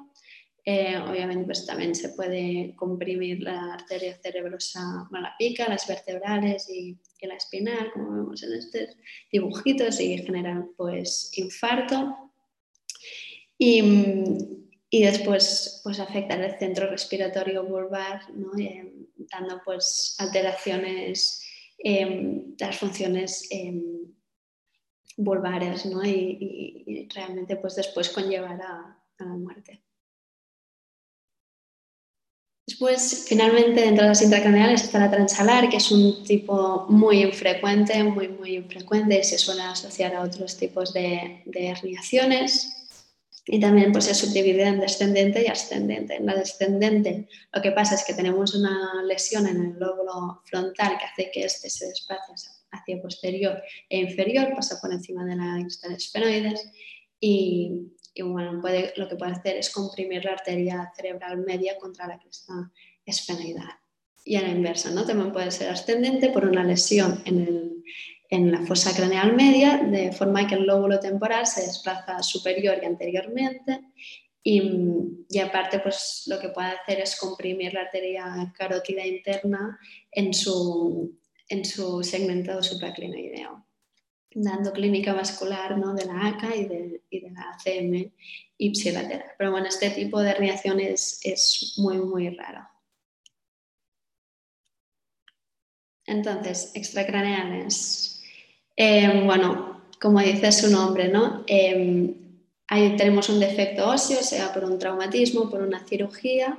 Eh, 0.64 0.96
obviamente 1.00 1.46
pues, 1.46 1.66
también 1.66 1.96
se 1.96 2.10
puede 2.10 2.76
comprimir 2.76 3.42
la 3.42 3.74
arteria 3.74 4.16
cerebrosa, 4.22 5.10
la 5.12 5.34
pica, 5.40 5.68
las 5.68 5.88
vertebrales 5.88 6.70
y, 6.70 6.96
la 7.24 7.38
espinal, 7.38 7.92
como 7.92 8.12
vemos 8.18 8.44
en 8.44 8.54
estos 8.54 8.96
dibujitos, 9.32 10.00
y 10.00 10.20
generan 10.20 10.70
pues, 10.78 11.32
infarto. 11.38 12.32
Y, 13.58 13.82
mm, 13.82 14.62
y 14.94 15.04
después 15.04 15.80
pues 15.84 16.00
afectar 16.02 16.40
el 16.42 16.60
centro 16.60 16.90
respiratorio 16.90 17.64
vulvar, 17.64 18.30
¿no? 18.36 18.52
Eh, 18.60 18.94
dando 19.16 19.62
pues 19.64 20.16
alteraciones 20.20 21.42
em, 21.78 22.56
de 22.58 22.66
las 22.66 22.78
funciones 22.78 23.48
em, 23.52 24.14
vulvares 25.16 25.86
¿no? 25.86 26.04
y, 26.04 27.08
realmente 27.16 27.56
pues 27.56 27.76
después 27.76 28.10
conllevar 28.10 28.62
a, 28.62 28.98
la 29.20 29.26
muerte. 29.26 29.84
Después, 32.68 33.26
finalmente, 33.28 33.82
dentro 33.82 34.04
de 34.04 34.10
las 34.10 34.22
intracraneales 34.22 34.84
está 34.84 35.00
la 35.00 35.12
transalar, 35.12 35.70
que 35.70 35.78
es 35.78 35.92
un 35.92 36.24
tipo 36.24 36.88
muy 36.90 37.22
infrecuente, 37.22 38.04
muy, 38.04 38.30
muy 38.30 38.56
infrecuente 38.56 39.24
se 39.24 39.38
suele 39.38 39.62
asociar 39.62 40.16
a 40.16 40.22
otros 40.22 40.58
tipos 40.58 40.92
de 40.94 41.44
herniaciones 41.54 42.81
y 43.46 43.60
también 43.60 43.92
pues, 43.92 44.06
se 44.06 44.14
subdivide 44.14 44.64
en 44.64 44.80
descendente 44.80 45.44
y 45.44 45.48
ascendente. 45.48 46.16
En 46.16 46.26
la 46.26 46.36
descendente 46.36 47.28
lo 47.52 47.62
que 47.62 47.72
pasa 47.72 47.96
es 47.96 48.04
que 48.06 48.14
tenemos 48.14 48.56
una 48.56 49.04
lesión 49.04 49.48
en 49.48 49.58
el 49.58 49.80
lóbulo 49.80 50.42
frontal 50.46 50.98
que 50.98 51.06
hace 51.06 51.32
que 51.32 51.46
este 51.46 51.70
se 51.70 51.88
desplace 51.88 52.34
hacia 52.72 53.02
posterior 53.02 53.62
e 53.90 54.00
inferior, 54.00 54.54
pasa 54.56 54.80
por 54.80 54.94
encima 54.94 55.26
de 55.26 55.36
la 55.36 55.60
cresta 55.62 55.94
esfenoides 55.94 56.72
y, 57.20 57.92
y 58.14 58.22
bueno, 58.22 58.54
lo 58.54 59.10
que 59.10 59.16
puede 59.16 59.32
hacer 59.32 59.58
es 59.58 59.70
comprimir 59.70 60.24
la 60.26 60.34
arteria 60.34 60.92
cerebral 60.96 61.40
media 61.40 61.78
contra 61.78 62.08
la 62.08 62.20
cresta 62.20 62.72
esfenoidal. 63.06 63.74
Y 64.24 64.36
a 64.36 64.42
la 64.44 64.50
inversa, 64.50 64.92
¿no? 64.92 65.04
También 65.04 65.32
puede 65.32 65.50
ser 65.50 65.70
ascendente 65.70 66.30
por 66.30 66.46
una 66.46 66.64
lesión 66.64 67.24
en 67.26 67.40
el, 67.40 67.84
en 68.32 68.50
la 68.50 68.62
fosa 68.66 68.96
craneal 68.96 69.36
media, 69.36 69.78
de 69.78 70.14
forma 70.14 70.48
que 70.48 70.56
el 70.56 70.66
lóbulo 70.66 71.00
temporal 71.02 71.46
se 71.46 71.64
desplaza 71.64 72.24
superior 72.24 72.80
y 72.82 72.86
anteriormente. 72.86 73.82
Y, 74.42 75.38
aparte, 75.40 75.80
pues 75.80 76.24
lo 76.28 76.40
que 76.40 76.50
puede 76.50 76.70
hacer 76.70 77.02
es 77.02 77.20
comprimir 77.20 77.74
la 77.74 77.82
arteria 77.82 78.52
carótida 78.58 79.06
interna 79.06 79.78
en 80.10 80.34
su, 80.34 81.20
en 81.50 81.66
su 81.66 82.02
segmento 82.04 82.64
supraclinoideo, 82.64 83.68
dando 84.34 84.72
clínica 84.72 85.14
vascular 85.14 85.78
¿no? 85.78 85.94
de 85.94 86.06
la 86.06 86.28
ACA 86.28 86.56
y 86.56 86.66
de, 86.66 87.04
y 87.10 87.20
de 87.20 87.32
la 87.32 87.52
ACM 87.52 88.14
ipsilateral. 88.58 89.32
Pero 89.38 89.52
bueno, 89.52 89.68
este 89.68 89.90
tipo 89.90 90.22
de 90.22 90.32
herniaciones 90.32 91.20
es 91.24 91.74
muy, 91.78 91.98
muy 91.98 92.30
raro. 92.30 92.66
Entonces, 96.06 96.72
extracraneales. 96.74 98.21
Em, 98.84 99.28
bueno, 99.28 99.84
como 100.02 100.20
dice 100.22 100.52
su 100.52 100.68
nombre, 100.72 101.08
¿no? 101.08 101.44
Em, 101.46 102.16
ahí 102.68 102.96
tenemos 102.98 103.30
un 103.30 103.40
defecto 103.40 103.88
óseo, 103.88 104.24
sea 104.24 104.52
por 104.52 104.64
un 104.64 104.80
traumatismo, 104.80 105.52
por 105.52 105.62
una 105.62 105.86
cirugía, 105.86 106.58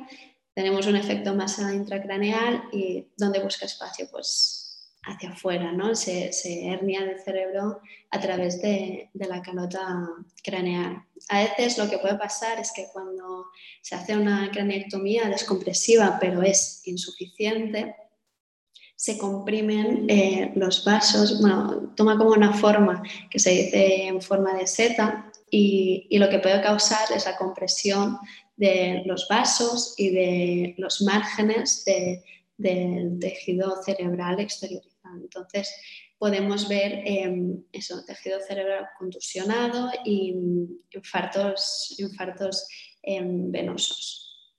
tenemos 0.55 0.87
un 0.87 0.95
efecto 0.95 1.35
masa 1.35 1.75
intracraneal 1.75 2.63
y 2.71 3.09
¿dónde 3.17 3.41
busca 3.41 3.67
espacio? 3.67 4.07
Pues 4.09 4.95
hacia 5.03 5.31
afuera, 5.31 5.73
¿no? 5.73 5.97
Se, 5.97 6.31
hernia 6.69 7.05
del 7.05 7.19
cerebro 7.19 7.81
a 8.13 8.21
través 8.21 8.63
de, 8.63 9.11
la 9.15 9.43
calota 9.43 10.09
craneal. 10.45 11.05
A 11.29 11.43
veces 11.43 11.77
lo 11.77 11.91
que 11.91 11.99
puede 11.99 12.15
pasar 12.15 12.61
es 12.61 12.71
que 12.71 12.87
cuando 12.93 13.47
se 13.81 13.97
hace 13.97 14.17
una 14.17 14.49
craneectomía 14.53 15.29
descompresiva 15.29 16.19
pero 16.21 16.41
es 16.43 16.87
insuficiente, 16.87 17.97
se 19.03 19.19
comprimen 19.19 20.07
eh, 20.09 20.53
los 20.55 20.85
vasos, 20.85 21.41
bueno, 21.41 21.93
toma 21.97 22.17
como 22.17 22.31
una 22.31 22.53
forma 22.53 23.03
que 23.29 23.41
se 23.41 23.51
dice 23.51 24.07
en 24.07 24.23
forma 24.23 24.55
de 24.55 24.69
seta 24.69 25.29
y, 25.51 26.07
lo 26.19 26.31
que 26.31 26.39
puede 26.39 26.63
causar 26.63 27.11
es 27.13 27.25
la 27.25 27.37
compresión 27.37 28.17
de 28.57 29.03
los 29.05 29.27
vasos 29.29 29.95
y 29.99 30.11
de 30.11 30.75
los 30.79 31.03
márgenes 31.03 31.85
del 32.57 33.19
tejido 33.19 33.83
cerebral 33.83 34.39
exterior. 34.39 34.85
Entonces, 35.21 35.75
podemos 36.17 36.69
ver 36.69 37.03
em, 37.05 37.61
eso, 37.73 38.05
tejido 38.05 38.39
cerebral 38.47 38.87
contusionado 39.01 39.91
y 40.05 40.33
infartos, 40.93 41.93
infartos 41.99 42.69
em, 43.03 43.51
venosos. 43.51 44.55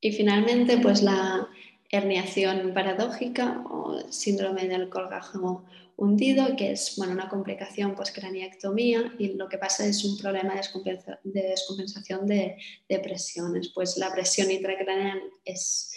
Y 0.00 0.12
finalmente, 0.12 0.78
pues 0.78 1.02
la 1.02 1.46
herniación 1.92 2.72
paradójica 2.74 3.62
o 3.70 4.00
síndrome 4.10 4.66
del 4.66 4.88
colgajo 4.88 5.64
hundido, 5.96 6.56
que 6.56 6.72
es 6.72 6.94
bueno, 6.96 7.12
una 7.12 7.28
complicación 7.28 7.94
postcraniectomía 7.94 9.12
y 9.18 9.34
lo 9.34 9.48
que 9.48 9.58
pasa 9.58 9.86
es 9.86 10.02
un 10.04 10.18
problema 10.18 10.54
de, 10.54 11.42
descompensación 11.42 12.26
de, 12.26 12.56
de 12.88 12.98
presiones. 12.98 13.70
Pues 13.74 13.98
la 13.98 14.12
presión 14.12 14.50
intracraneal 14.50 15.20
es 15.44 15.92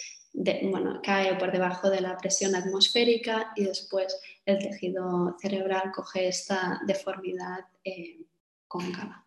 bueno, 0.70 1.00
cae 1.02 1.34
por 1.36 1.50
debajo 1.50 1.88
de 1.88 2.02
la 2.02 2.16
presión 2.18 2.54
atmosférica 2.54 3.52
y 3.56 3.64
después 3.64 4.20
el 4.44 4.58
tejido 4.58 5.34
cerebral 5.40 5.92
coge 5.94 6.28
esta 6.28 6.80
deformidad 6.86 7.60
eh, 7.84 8.20
cóncava. 8.68 9.25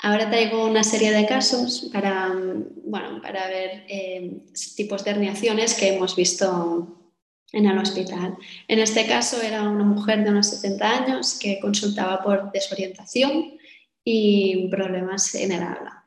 Ahora 0.00 0.30
traigo 0.30 0.64
una 0.64 0.84
serie 0.84 1.10
de 1.10 1.26
casos 1.26 1.90
para, 1.92 2.32
bueno, 2.84 3.20
para 3.20 3.48
ver 3.48 3.84
eh, 3.88 4.42
tipos 4.76 5.04
de 5.04 5.10
herniaciones 5.10 5.74
que 5.74 5.94
hemos 5.94 6.14
visto 6.14 6.98
en 7.52 7.66
el 7.66 7.78
hospital. 7.78 8.36
En 8.68 8.78
este 8.78 9.06
caso 9.06 9.42
era 9.42 9.62
una 9.62 9.82
mujer 9.82 10.22
de 10.22 10.30
unos 10.30 10.48
70 10.48 11.04
años 11.04 11.38
que 11.40 11.58
consultaba 11.58 12.22
por 12.22 12.52
desorientación 12.52 13.58
y 14.04 14.68
problemas 14.68 15.34
en 15.34 15.52
el 15.52 15.62
habla. 15.62 16.04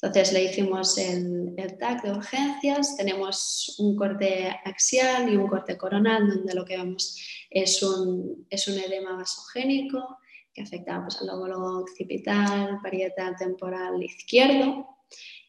Entonces 0.00 0.32
le 0.32 0.44
hicimos 0.44 0.98
el, 0.98 1.54
el 1.56 1.78
TAC 1.78 2.02
de 2.02 2.10
urgencias, 2.12 2.96
tenemos 2.96 3.76
un 3.78 3.96
corte 3.96 4.48
axial 4.64 5.32
y 5.32 5.36
un 5.36 5.48
corte 5.48 5.76
coronal, 5.76 6.28
donde 6.28 6.54
lo 6.54 6.64
que 6.64 6.76
vemos 6.76 7.16
es 7.50 7.82
un, 7.82 8.46
es 8.50 8.68
un 8.68 8.78
edema 8.78 9.16
vasogénico 9.16 10.18
que 10.54 10.62
afecta 10.62 11.02
pues, 11.02 11.20
al 11.20 11.28
lóbulo 11.28 11.80
occipital, 11.80 12.80
parietal 12.82 13.36
temporal 13.36 14.02
izquierdo. 14.02 14.86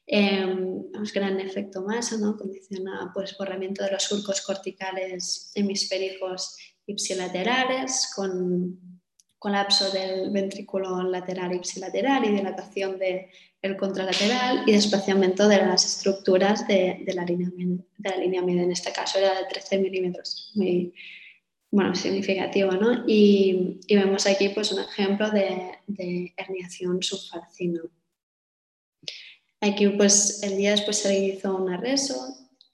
Eh, 0.05 0.45
un 0.45 0.91
gran 1.13 1.39
efecto 1.39 1.81
masa, 1.81 2.17
¿no? 2.17 2.35
condiciona 2.35 3.11
pues, 3.13 3.37
borramiento 3.37 3.83
de 3.83 3.91
los 3.91 4.03
surcos 4.03 4.41
corticales 4.41 5.51
hemisféricos 5.55 6.57
ipsilaterales 6.85 8.11
con 8.15 8.79
colapso 9.39 9.91
del 9.91 10.31
ventrículo 10.31 11.03
lateral 11.03 11.53
ipsilateral 11.53 12.23
y 12.23 12.29
dilatación 12.29 12.97
de 12.97 13.29
el 13.61 13.77
contralateral 13.77 14.63
y 14.65 14.73
desplazamiento 14.73 15.47
de 15.47 15.57
las 15.57 15.85
estructuras 15.85 16.67
de, 16.67 17.03
la, 17.13 17.23
línea, 17.23 17.49
de 17.97 18.09
la 18.09 18.17
línea 18.17 18.41
media. 18.41 18.63
En 18.63 18.71
este 18.71 18.91
caso 18.91 19.19
era 19.19 19.37
de 19.39 19.45
13 19.49 19.79
milímetros, 19.79 20.51
muy 20.55 20.93
bueno, 21.73 21.95
significativo. 21.95 22.71
¿no? 22.73 23.03
Y, 23.07 23.79
vemos 23.89 24.27
aquí 24.27 24.49
pues, 24.49 24.71
un 24.71 24.81
ejemplo 24.81 25.29
de, 25.31 26.31
herniación 26.37 27.01
subfalcina. 27.01 27.81
Aquí 29.59 29.87
pues, 29.89 30.43
el 30.43 30.57
día 30.57 30.71
después 30.71 30.97
se 30.97 31.17
hizo 31.17 31.55
un 31.55 31.73
arreso, 31.73 32.15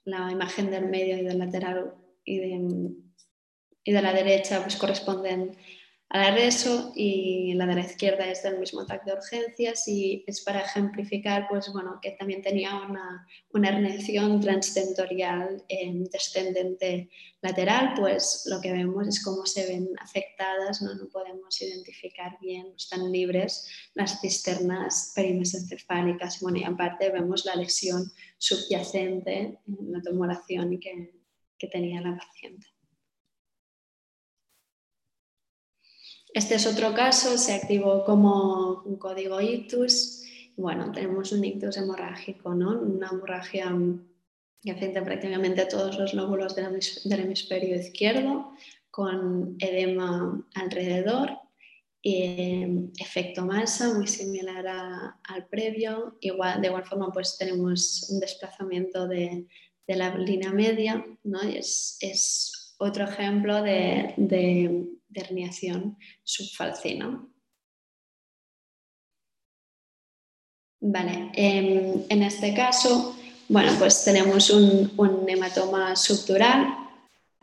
la 0.04 0.30
imagen 0.30 0.70
del 0.70 0.86
medio 0.86 1.16
y 1.16 1.22
del 1.22 1.38
lateral 1.38 1.94
y 2.24 2.38
de, 2.40 2.92
y 3.84 3.92
de 3.92 4.02
la 4.02 4.12
derecha 4.12 4.60
pues, 4.62 4.76
corresponden 4.76 5.56
a 6.10 6.18
la 6.18 6.34
reso 6.34 6.92
y 6.96 7.54
la 7.54 7.66
de 7.66 7.76
la 7.76 7.80
izquierda 7.82 8.28
es 8.28 8.42
del 8.42 8.58
mismo 8.58 8.84
TAC 8.84 9.04
de 9.04 9.12
urgencias 9.12 9.86
y 9.86 10.24
es 10.26 10.40
para 10.40 10.62
ejemplificar 10.62 11.46
pues, 11.48 11.72
bueno, 11.72 12.00
que 12.02 12.10
también 12.10 12.42
tenía 12.42 12.74
una, 12.74 13.28
una 13.52 13.68
herniación 13.68 14.40
transtentorial 14.40 15.64
descendente 16.10 17.10
lateral, 17.40 17.94
pues 17.96 18.42
lo 18.46 18.60
que 18.60 18.72
vemos 18.72 19.06
es 19.06 19.22
cómo 19.22 19.46
se 19.46 19.68
ven 19.68 19.88
afectadas, 20.00 20.82
no, 20.82 20.96
no 20.96 21.08
podemos 21.08 21.62
identificar 21.62 22.36
bien, 22.40 22.74
están 22.76 23.12
libres 23.12 23.68
las 23.94 24.20
cisternas 24.20 25.12
perimesencefálicas 25.14 26.40
bueno, 26.40 26.58
y 26.58 26.64
aparte 26.64 27.10
vemos 27.10 27.44
la 27.44 27.54
lesión 27.54 28.10
subyacente 28.36 29.60
en 29.64 29.92
la 29.92 30.02
tumoración 30.02 30.80
que, 30.80 31.12
que 31.56 31.68
tenía 31.68 32.00
la 32.00 32.16
paciente. 32.16 32.66
Este 36.32 36.54
es 36.54 36.66
otro 36.66 36.94
caso, 36.94 37.36
se 37.38 37.54
activó 37.54 38.04
como 38.04 38.82
un 38.84 38.96
código 38.96 39.40
ictus. 39.40 40.22
Bueno, 40.56 40.92
tenemos 40.92 41.32
un 41.32 41.44
ictus 41.44 41.76
hemorrágico, 41.76 42.54
¿no? 42.54 42.80
una 42.80 43.08
hemorragia 43.08 43.74
que 44.62 44.70
afecta 44.70 45.02
prácticamente 45.02 45.62
a 45.62 45.68
todos 45.68 45.98
los 45.98 46.14
lóbulos 46.14 46.54
del 46.54 47.20
hemisferio 47.20 47.76
izquierdo, 47.76 48.52
con 48.90 49.56
edema 49.58 50.46
alrededor, 50.54 51.38
y 52.02 52.92
efecto 52.98 53.44
masa 53.44 53.92
muy 53.92 54.06
similar 54.06 54.66
al 55.24 55.46
previo. 55.48 56.16
Igual, 56.20 56.60
de 56.60 56.68
igual 56.68 56.84
forma, 56.84 57.12
pues 57.12 57.36
tenemos 57.36 58.08
un 58.10 58.20
desplazamiento 58.20 59.06
de, 59.06 59.46
la 59.86 60.16
línea 60.16 60.52
media, 60.52 61.04
¿no? 61.24 61.42
es, 61.42 61.96
es, 62.00 62.59
otro 62.80 63.04
ejemplo 63.04 63.62
de 63.62 64.14
herniación 65.14 65.96
subfalcina. 66.24 67.30
Vale, 70.80 71.30
em, 71.34 72.04
en 72.08 72.22
este 72.22 72.54
caso, 72.54 73.14
bueno, 73.48 73.72
pues 73.78 74.02
tenemos 74.02 74.48
un, 74.48 74.90
hematoma 75.28 75.94
subdural 75.94 76.74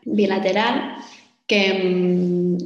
bilateral 0.04 0.98
que, 1.46 1.68
em, 1.68 2.58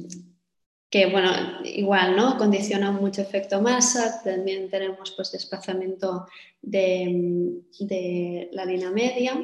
que, 0.89 1.07
bueno, 1.07 1.29
igual, 1.65 2.15
¿no? 2.15 2.37
Condiciona 2.37 2.91
mucho 2.91 3.21
efecto 3.21 3.61
masa, 3.61 4.21
también 4.23 4.69
tenemos 4.69 5.11
pues 5.11 5.31
desplazamiento 5.31 6.25
de, 6.61 7.61
de 7.79 8.49
la 8.53 8.63
línea 8.65 8.91
media 8.91 9.41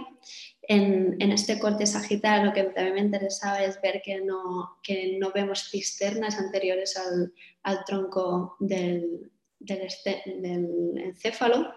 en, 0.67 1.31
este 1.31 1.59
corte 1.59 1.85
sagital 1.85 2.45
lo 2.45 2.53
que 2.53 2.63
también 2.63 2.95
me 2.95 3.01
interesaba 3.01 3.63
es 3.63 3.79
ver 3.81 4.01
que 4.03 4.21
no, 4.21 4.77
que 4.83 5.17
no 5.19 5.31
vemos 5.31 5.69
cisternas 5.69 6.37
anteriores 6.37 6.97
al, 6.97 7.33
al 7.63 7.85
tronco 7.85 8.57
del, 8.59 9.31
del, 9.59 9.81
este, 9.81 10.23
encéfalo. 10.25 11.73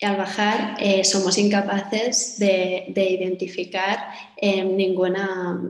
Y 0.00 0.06
al 0.06 0.16
bajar 0.16 0.76
eh, 0.78 1.02
somos 1.02 1.36
incapaces 1.38 2.38
de, 2.38 2.86
de 2.90 3.10
identificar 3.10 3.98
eh, 4.36 4.62
ninguna 4.62 5.60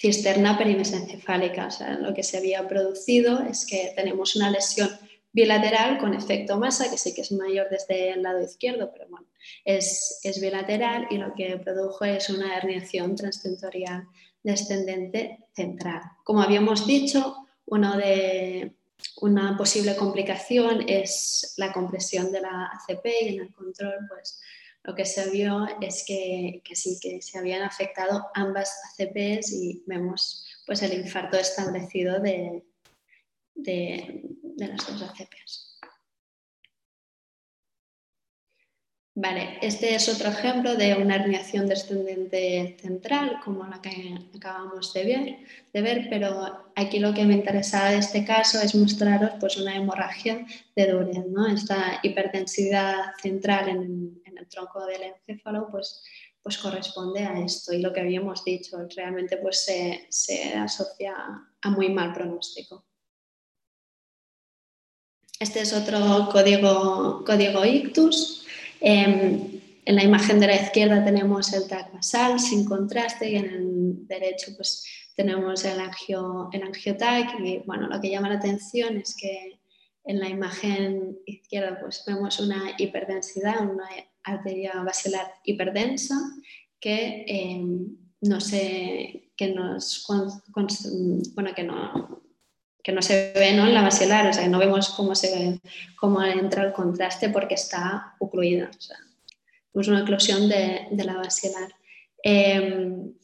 cisterna 0.00 0.58
perimesencefálica. 0.58 1.68
O 1.68 1.70
sea, 1.70 1.94
lo 1.94 2.12
que 2.12 2.24
se 2.24 2.38
había 2.38 2.66
producido 2.66 3.40
es 3.42 3.64
que 3.64 3.92
tenemos 3.94 4.34
una 4.34 4.50
lesión 4.50 4.90
bilateral 5.32 5.98
con 5.98 6.14
efecto 6.14 6.58
masa, 6.58 6.90
que 6.90 6.98
sí 6.98 7.14
que 7.14 7.22
es 7.22 7.32
mayor 7.32 7.68
desde 7.70 8.10
el 8.10 8.22
lado 8.22 8.42
izquierdo, 8.42 8.90
pero 8.92 9.08
bueno, 9.08 9.26
es, 9.64 10.20
bilateral 10.40 11.06
y 11.10 11.16
lo 11.16 11.34
que 11.34 11.56
produjo 11.58 12.04
es 12.04 12.28
una 12.28 12.56
herniación 12.56 13.16
transtentorial 13.16 14.06
descendente 14.42 15.38
central. 15.54 16.02
Como 16.24 16.42
habíamos 16.42 16.86
dicho, 16.86 17.36
uno 17.66 17.96
de, 17.96 18.74
una 19.20 19.56
posible 19.56 19.96
complicación 19.96 20.84
es 20.88 21.54
la 21.56 21.72
compresión 21.72 22.30
de 22.32 22.40
la 22.40 22.70
ACP 22.72 23.06
y 23.22 23.28
en 23.28 23.42
el 23.42 23.54
control, 23.54 23.94
pues 24.08 24.40
lo 24.84 24.94
que 24.94 25.04
se 25.04 25.30
vio 25.30 25.66
es 25.80 26.04
que, 26.06 26.60
sí, 26.74 26.98
que 27.00 27.22
se 27.22 27.38
habían 27.38 27.62
afectado 27.62 28.26
ambas 28.34 28.80
ACPs 28.98 29.52
y 29.52 29.82
vemos 29.86 30.44
pues 30.66 30.82
el 30.82 30.92
infarto 30.94 31.38
establecido 31.38 32.18
de, 32.20 32.64
de, 33.54 34.24
las 34.56 34.86
dos 34.86 35.02
ACPs. 35.02 35.72
Vale, 39.14 39.58
este 39.60 39.94
es 39.94 40.08
otro 40.08 40.30
ejemplo 40.30 40.74
de 40.74 40.94
una 40.94 41.16
herniación 41.16 41.66
descendente 41.68 42.78
central, 42.80 43.40
como 43.44 43.66
la 43.66 43.82
que 43.82 44.14
acabamos 44.34 44.94
de 44.94 45.04
ver, 45.04 45.36
de 45.70 45.82
ver, 45.82 46.06
pero 46.08 46.72
aquí 46.74 46.98
lo 46.98 47.12
que 47.12 47.26
me 47.26 47.34
interesaba 47.34 47.90
de 47.90 47.98
este 47.98 48.24
caso 48.24 48.58
es 48.62 48.74
mostraros 48.74 49.32
pues, 49.38 49.58
una 49.58 49.76
hemorragia 49.76 50.46
de 50.74 50.86
Duren, 50.90 51.30
¿no? 51.30 51.46
Esta 51.46 52.00
hipertensidad 52.02 53.12
central 53.20 53.68
en, 53.68 54.22
el 54.34 54.48
tronco 54.48 54.86
del 54.86 55.02
encéfalo 55.02 55.68
pues, 55.70 56.02
pues 56.42 56.56
corresponde 56.56 57.20
a 57.20 57.38
esto 57.38 57.74
y 57.74 57.82
lo 57.82 57.92
que 57.92 58.00
habíamos 58.00 58.42
dicho, 58.44 58.78
realmente 58.96 59.36
pues 59.36 59.66
se, 59.66 60.54
asocia 60.54 61.14
a 61.60 61.70
muy 61.70 61.90
mal 61.90 62.14
pronóstico. 62.14 62.86
Este 65.42 65.58
es 65.58 65.72
otro 65.72 66.28
código, 66.30 67.24
código 67.26 67.64
ictus. 67.64 68.46
Em, 68.80 69.60
en 69.84 69.96
la 69.96 70.04
imagen 70.04 70.38
de 70.38 70.46
la 70.46 70.54
izquierda 70.54 71.04
tenemos 71.04 71.52
el 71.52 71.66
TAC 71.66 71.92
basal 71.92 72.38
sin 72.38 72.64
contraste 72.64 73.28
y 73.28 73.34
en 73.34 73.46
el 73.46 74.06
derecho 74.06 74.52
pues 74.56 74.86
tenemos 75.16 75.64
el, 75.64 75.80
angio, 75.80 76.48
el 76.52 76.62
angiotac 76.62 77.40
y 77.40 77.58
bueno, 77.66 77.88
lo 77.88 78.00
que 78.00 78.10
llama 78.10 78.28
la 78.28 78.36
atención 78.36 78.96
es 78.98 79.16
que 79.16 79.58
en 80.04 80.20
la 80.20 80.28
imagen 80.28 81.18
izquierda 81.26 81.76
pues 81.80 82.04
vemos 82.06 82.38
una 82.38 82.76
hiperdensidad, 82.78 83.68
una 83.68 83.88
arteria 84.22 84.74
basilar 84.84 85.26
hiperdensa 85.42 86.20
que 86.78 87.24
em, 87.26 87.96
no 88.20 88.40
se, 88.40 89.32
que 89.36 89.48
nos, 89.48 90.06
bueno, 91.34 91.52
que 91.56 91.64
no, 91.64 92.22
que 92.82 92.92
no 92.92 93.00
se 93.00 93.32
ve 93.34 93.52
¿no? 93.52 93.66
en 93.66 93.74
la 93.74 93.82
basilar, 93.82 94.26
o 94.26 94.32
sea, 94.32 94.46
no 94.48 94.58
vemos 94.58 94.90
cómo, 94.90 95.14
se, 95.14 95.60
cómo 95.96 96.22
entra 96.22 96.64
el 96.64 96.72
contraste 96.72 97.28
porque 97.28 97.54
está 97.54 98.14
ocluida. 98.18 98.70
O 99.72 99.80
es 99.80 99.88
una 99.88 100.00
eclosión 100.00 100.48
de, 100.48 100.88
de 100.90 101.04
la 101.04 101.14
basilar. 101.14 101.72
Em, 102.22 103.14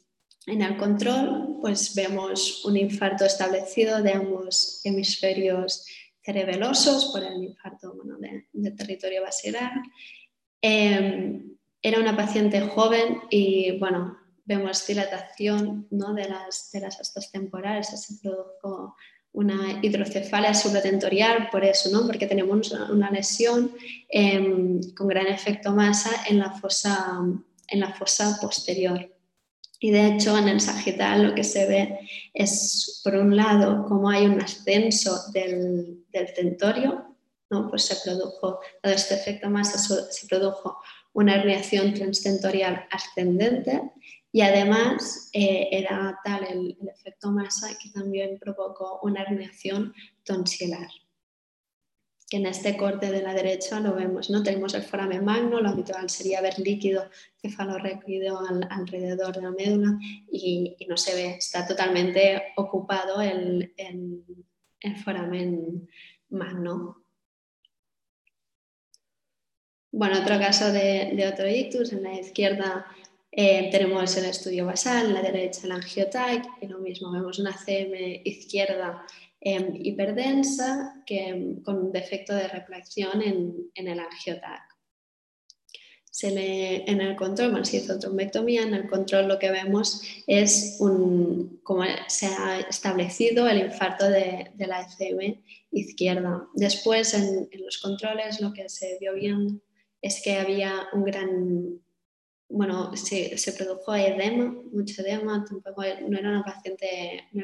en 0.47 0.63
el 0.63 0.77
control, 0.77 1.59
pues 1.61 1.95
vemos 1.95 2.65
un 2.65 2.77
infarto 2.77 3.25
establecido 3.25 4.03
de 4.03 4.13
ambos 4.13 4.81
hemisferios 4.85 5.87
cerebelosos 6.23 7.07
por 7.07 7.23
el 7.23 7.43
infarto 7.43 7.95
bueno, 7.95 8.17
de, 8.19 8.71
territorio 8.71 9.23
basilar. 9.23 9.73
Em, 10.63 11.57
era 11.83 12.01
una 12.01 12.17
paciente 12.17 12.61
joven 12.61 13.21
y 13.31 13.79
bueno, 13.79 14.19
vemos 14.45 14.87
dilatación 14.87 15.87
¿no? 15.91 16.15
de, 16.15 16.29
las, 16.29 16.71
de 16.73 16.81
las 16.81 17.01
astas 17.01 17.31
temporales, 17.31 17.89
se 17.89 18.15
produjo 18.21 18.97
una 19.33 19.79
hidrocefalia 19.83 20.55
supratentorial 20.55 21.49
por 21.51 21.65
eso, 21.65 21.91
¿no? 21.91 22.07
porque 22.07 22.27
tenemos 22.27 22.73
una 22.73 23.11
lesión 23.11 23.73
em, 24.09 24.81
con 24.95 25.09
gran 25.09 25.27
efecto 25.29 25.73
masa 25.73 26.11
en 26.29 26.39
la 26.39 26.51
fosa, 26.53 27.19
en 27.69 27.81
la 27.81 27.93
fosa 27.95 28.39
posterior. 28.41 29.15
Y 29.81 29.93
de 29.93 30.09
hecho 30.09 30.37
en 30.37 30.49
el 30.49 30.61
sagital 30.61 31.23
lo 31.23 31.35
que 31.35 31.45
se 31.45 31.67
ve 31.67 32.01
es, 32.35 33.01
por 33.05 33.15
un 33.15 33.37
lado, 33.37 33.85
como 33.87 34.11
hay 34.11 34.27
un 34.27 34.41
ascenso 34.41 35.31
del, 35.33 36.05
del 36.11 36.35
tentorio, 36.35 37.15
¿no? 37.51 37.69
pues 37.69 37.85
se 37.85 37.97
produjo, 38.05 38.59
dado 38.83 38.97
este 38.97 39.15
efecto 39.15 39.49
masa, 39.49 39.79
se 39.79 40.27
produjo 40.27 40.79
una 41.13 41.37
herniación 41.37 41.95
transtentorial 41.95 42.87
ascendente 42.91 43.83
y 44.31 44.43
además 44.43 45.31
eh, 45.33 45.69
era 45.73 46.19
tal 46.23 46.45
el, 46.45 46.77
efecto 46.89 47.31
masa 47.31 47.69
que 47.83 47.91
también 47.91 48.39
provocó 48.39 49.01
una 49.03 49.23
herniación 49.23 49.95
tonsilar. 50.25 50.89
Que 52.29 52.37
en 52.37 52.45
este 52.45 52.77
corte 52.77 53.11
de 53.11 53.23
la 53.23 53.33
derecha 53.33 53.81
lo 53.81 53.95
vemos, 53.95 54.29
¿no? 54.29 54.43
Tenemos 54.43 54.75
el 54.75 54.83
foramen 54.83 55.25
magno, 55.25 55.61
lo 55.61 55.71
habitual 55.71 56.11
sería 56.11 56.43
ver 56.43 56.59
líquido 56.59 57.09
cefalorraquídeo 57.41 58.39
alrededor 58.69 59.35
de 59.35 59.43
la 59.43 59.51
médula 59.51 59.99
y, 60.31 60.77
no 60.87 60.99
se 60.99 61.15
ve, 61.15 61.37
está 61.37 61.67
totalmente 61.67 62.53
ocupado 62.57 63.23
el, 63.23 63.73
el, 63.79 64.97
foramen 65.05 65.89
magno. 66.29 67.03
Bueno, 69.91 70.21
otro 70.21 70.39
caso 70.39 70.71
de, 70.71 71.13
de 71.17 71.27
otro 71.27 71.49
ictus, 71.49 71.95
en 71.95 72.03
la 72.03 72.21
izquierda 72.21 72.87
eh, 73.31 73.69
tenemos 73.71 74.17
el 74.17 74.25
estudio 74.25 74.67
basal, 74.67 75.07
en 75.07 75.15
la 75.15 75.23
derecha 75.23 75.61
el 75.65 75.73
angiotac 75.73 76.47
y 76.63 76.67
lo 76.67 76.79
mismo, 76.79 77.13
vemos 77.13 77.39
una 77.39 77.57
CM 77.57 78.23
izquierda 78.25 79.05
em, 79.41 79.75
hiperdensa 79.77 81.03
que, 81.07 81.29
em, 81.29 81.63
con 81.63 81.77
un 81.77 81.93
defecto 81.93 82.35
de 82.35 82.49
reflexión 82.49 83.23
en, 83.23 83.71
el 83.75 84.01
angiotac. 84.01 84.63
Se 86.11 86.29
en 86.91 87.01
el 87.01 87.15
control, 87.15 87.51
bueno, 87.51 87.65
se 87.65 87.77
hizo 87.77 87.99
trombectomía, 87.99 88.63
en 88.63 88.75
el 88.75 88.89
control 88.89 89.29
lo 89.29 89.39
que 89.39 89.51
vemos 89.53 90.03
es 90.27 90.79
un, 90.81 91.61
como 91.63 91.85
se 92.09 92.27
ha 92.27 92.61
establecido 92.61 93.47
el 93.47 93.59
infarto 93.59 94.09
de, 94.11 94.51
la 94.57 94.81
ECM 94.81 95.41
izquierda. 95.71 96.49
Después 96.55 97.15
en, 97.15 97.49
en 97.53 97.65
los 97.65 97.79
controles 97.79 98.41
lo 98.41 98.53
que 98.53 98.69
se 98.69 98.99
vio 98.99 99.15
bien 99.15 99.63
es 100.03 100.21
que 100.23 100.39
había 100.39 100.89
un 100.93 101.05
gran 101.05 101.81
bueno, 102.49 102.97
se, 102.97 103.37
se, 103.37 103.53
produjo 103.53 103.95
edema, 103.95 104.55
mucho 104.73 105.03
edema, 105.03 105.45
tampoco 105.49 105.83
no 106.09 106.19
era 106.19 106.31
una 106.31 106.45
paciente, 106.45 107.25
no 107.33 107.43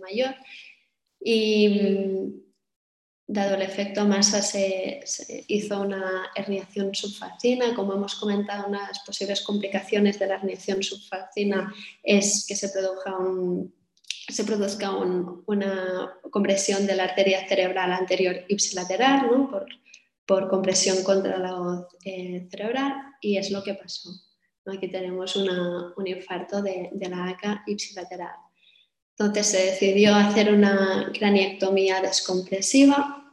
mayor 0.00 0.34
y 1.24 1.68
mm, 1.68 2.44
dado 3.26 3.54
el 3.54 3.62
efecto 3.62 4.04
masa 4.04 4.42
se, 4.42 5.02
hizo 5.48 5.80
una 5.80 6.30
herniación 6.34 6.94
subfacina. 6.94 7.74
Como 7.74 7.94
hemos 7.94 8.14
comentado, 8.16 8.68
una 8.68 8.82
de 8.82 8.88
las 8.88 9.00
posibles 9.00 9.40
complicaciones 9.40 10.18
de 10.18 10.26
la 10.26 10.34
herniación 10.34 10.82
subfacina 10.82 11.72
es 12.02 12.44
que 12.46 12.54
se 12.54 12.68
produzca, 12.68 13.16
un, 14.90 15.42
una 15.46 16.18
compresión 16.30 16.86
de 16.86 16.96
la 16.96 17.04
arteria 17.04 17.48
cerebral 17.48 17.92
anterior 17.92 18.44
ipsilateral 18.48 19.26
¿no? 19.30 19.50
por, 19.50 19.66
por, 20.26 20.48
compresión 20.48 21.02
contra 21.02 21.38
la 21.38 21.54
voz 21.54 21.86
eh, 22.04 22.46
cerebral 22.50 22.94
y 23.22 23.38
es 23.38 23.50
lo 23.50 23.62
que 23.62 23.74
pasó. 23.74 24.10
Aquí 24.66 24.88
tenemos 24.88 25.36
un 25.36 26.06
infarto 26.06 26.62
de, 26.62 26.90
la 27.08 27.28
ACA 27.28 27.62
ipsilateral. 27.66 28.34
Entonces 29.16 29.46
se 29.46 29.64
decidió 29.66 30.14
hacer 30.14 30.52
una 30.52 31.12
craniectomía 31.16 32.00
descompresiva 32.00 33.24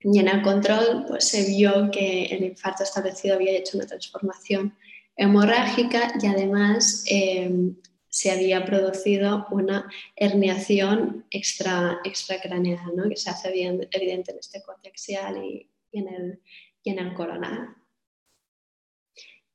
y 0.00 0.18
en 0.18 0.28
el 0.28 0.42
control 0.42 1.04
pues, 1.06 1.24
se 1.24 1.46
vio 1.46 1.90
que 1.90 2.24
el 2.26 2.44
infarto 2.44 2.82
establecido 2.82 3.34
había 3.34 3.58
hecho 3.58 3.76
una 3.76 3.86
transformación 3.86 4.74
hemorrágica 5.16 6.14
y 6.20 6.26
además 6.26 7.04
em, 7.06 7.76
se 8.08 8.30
había 8.30 8.64
producido 8.64 9.46
una 9.50 9.88
herniación 10.16 11.26
extra, 11.30 12.00
extracraneal, 12.04 12.96
¿no? 12.96 13.08
que 13.08 13.16
se 13.16 13.30
hace 13.30 13.52
bien 13.52 13.86
evidente 13.92 14.32
en 14.32 14.38
este 14.38 14.62
corte 14.62 14.88
axial 14.88 15.36
y, 15.44 15.70
en 15.92 16.08
el, 16.08 16.40
y 16.82 16.90
en 16.90 16.98
el 16.98 17.12
coronal. 17.12 17.76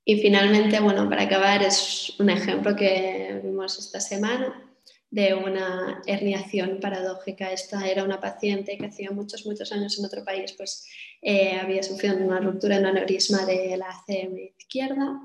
Y 0.08 0.22
finalmente, 0.22 0.80
bueno, 0.80 1.10
para 1.10 1.24
acabar, 1.24 1.64
es 1.64 2.14
un 2.20 2.30
ejemplo 2.30 2.76
que 2.76 3.42
vimos 3.44 3.80
esta 3.80 4.00
semana 4.00 4.62
de 5.10 5.34
una 5.34 6.02
herniación 6.06 6.80
paradójica. 6.80 7.52
Esta 7.52 7.88
era 7.90 8.04
una 8.04 8.22
paciente 8.22 8.78
que 8.78 8.86
hacía 8.86 9.10
muchos, 9.10 9.48
muchos 9.48 9.72
años 9.72 9.98
en 9.98 10.06
otro 10.06 10.24
país, 10.24 10.54
pues 10.54 10.88
eh, 11.24 11.58
había 11.60 11.82
sufrido 11.82 12.18
una 12.18 12.40
ruptura 12.40 12.78
en 12.78 12.86
aneurisma 12.86 13.46
de 13.46 13.78
la 13.78 13.88
ACM 13.90 14.38
izquierda, 14.60 15.20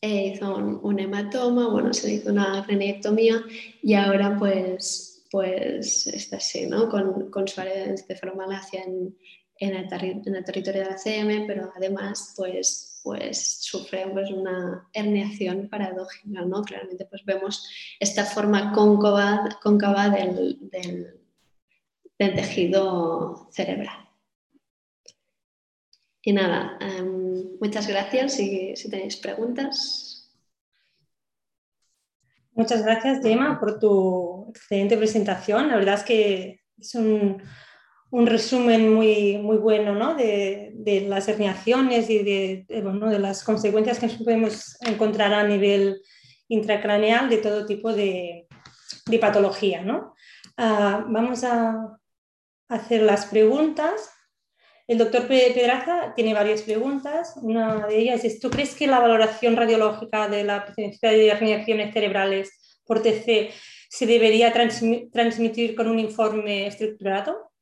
e 0.00 0.28
hizo 0.28 0.56
un, 0.56 0.98
hematoma, 0.98 1.68
bueno, 1.68 1.92
se 1.92 2.14
hizo 2.14 2.32
una 2.32 2.64
craniectomía 2.66 3.42
y 3.82 3.94
ahora 3.94 4.36
pues, 4.38 5.24
pues 5.30 6.06
está 6.08 6.38
así, 6.38 6.66
¿no? 6.66 6.88
Con, 6.88 7.30
con 7.30 7.46
su 7.46 7.60
encefalomalacia 7.60 8.82
en, 8.82 9.16
en, 9.58 9.74
el, 9.76 9.86
en 10.26 10.34
el 10.34 10.44
territorio 10.44 10.82
de 10.82 10.88
la 10.88 10.96
ACM, 10.96 11.46
pero 11.46 11.72
además 11.76 12.34
pues 12.36 12.93
pues 13.04 13.58
sufre 13.60 14.08
pues, 14.10 14.30
una 14.30 14.88
herniación 14.94 15.68
paradójica, 15.68 16.40
¿no? 16.40 16.62
Claramente 16.62 17.04
pues 17.04 17.22
vemos 17.26 17.68
esta 18.00 18.24
forma 18.24 18.72
cóncava, 18.72 20.08
del, 20.08 21.20
tejido 22.16 23.46
cerebral. 23.52 24.08
Y 26.22 26.32
nada, 26.32 26.78
em, 26.80 27.58
muchas 27.60 27.86
gracias 27.86 28.32
si, 28.32 28.74
si 28.74 28.88
tenéis 28.88 29.16
preguntas. 29.18 30.32
Muchas 32.52 32.82
gracias, 32.82 33.20
Gemma, 33.22 33.60
por 33.60 33.78
tu 33.78 34.46
excelente 34.48 34.96
presentación. 34.96 35.68
La 35.68 35.76
verdad 35.76 35.96
es 35.96 36.04
que 36.04 36.60
es 36.78 36.94
un, 36.94 37.42
un 38.14 38.28
resumen 38.28 38.94
muy, 38.94 39.38
muy 39.38 39.56
bueno 39.56 40.14
de, 40.14 40.72
las 41.08 41.26
herniaciones 41.26 42.08
y 42.08 42.22
de, 42.22 42.64
de, 42.68 43.18
las 43.18 43.42
consecuencias 43.42 43.98
que 43.98 44.06
podemos 44.06 44.76
encontrar 44.82 45.34
a 45.34 45.42
nivel 45.42 46.00
intracraneal 46.46 47.28
de 47.28 47.38
todo 47.38 47.66
tipo 47.66 47.92
de, 47.92 48.46
patología. 49.20 49.82
¿no? 49.82 50.14
Ah, 50.56 51.04
vamos 51.08 51.42
a 51.42 51.98
hacer 52.68 53.02
las 53.02 53.26
preguntas. 53.26 54.08
El 54.86 54.98
doctor 54.98 55.26
Pedraza 55.26 56.12
tiene 56.14 56.34
varias 56.34 56.62
preguntas. 56.62 57.34
Una 57.42 57.88
de 57.88 57.98
ellas 57.98 58.24
es, 58.24 58.38
¿tú 58.38 58.48
crees 58.48 58.76
que 58.76 58.86
la 58.86 59.00
valoración 59.00 59.56
radiológica 59.56 60.28
de 60.28 60.44
la 60.44 60.64
presencia 60.64 61.10
de 61.10 61.30
herniaciones 61.30 61.92
cerebrales 61.92 62.78
por 62.86 63.02
TC 63.02 63.50
se 63.88 64.06
debería 64.06 64.52
transmitir 64.52 65.74
con 65.74 65.88
un 65.88 65.98
informe 65.98 66.68
estructurado? 66.68 67.53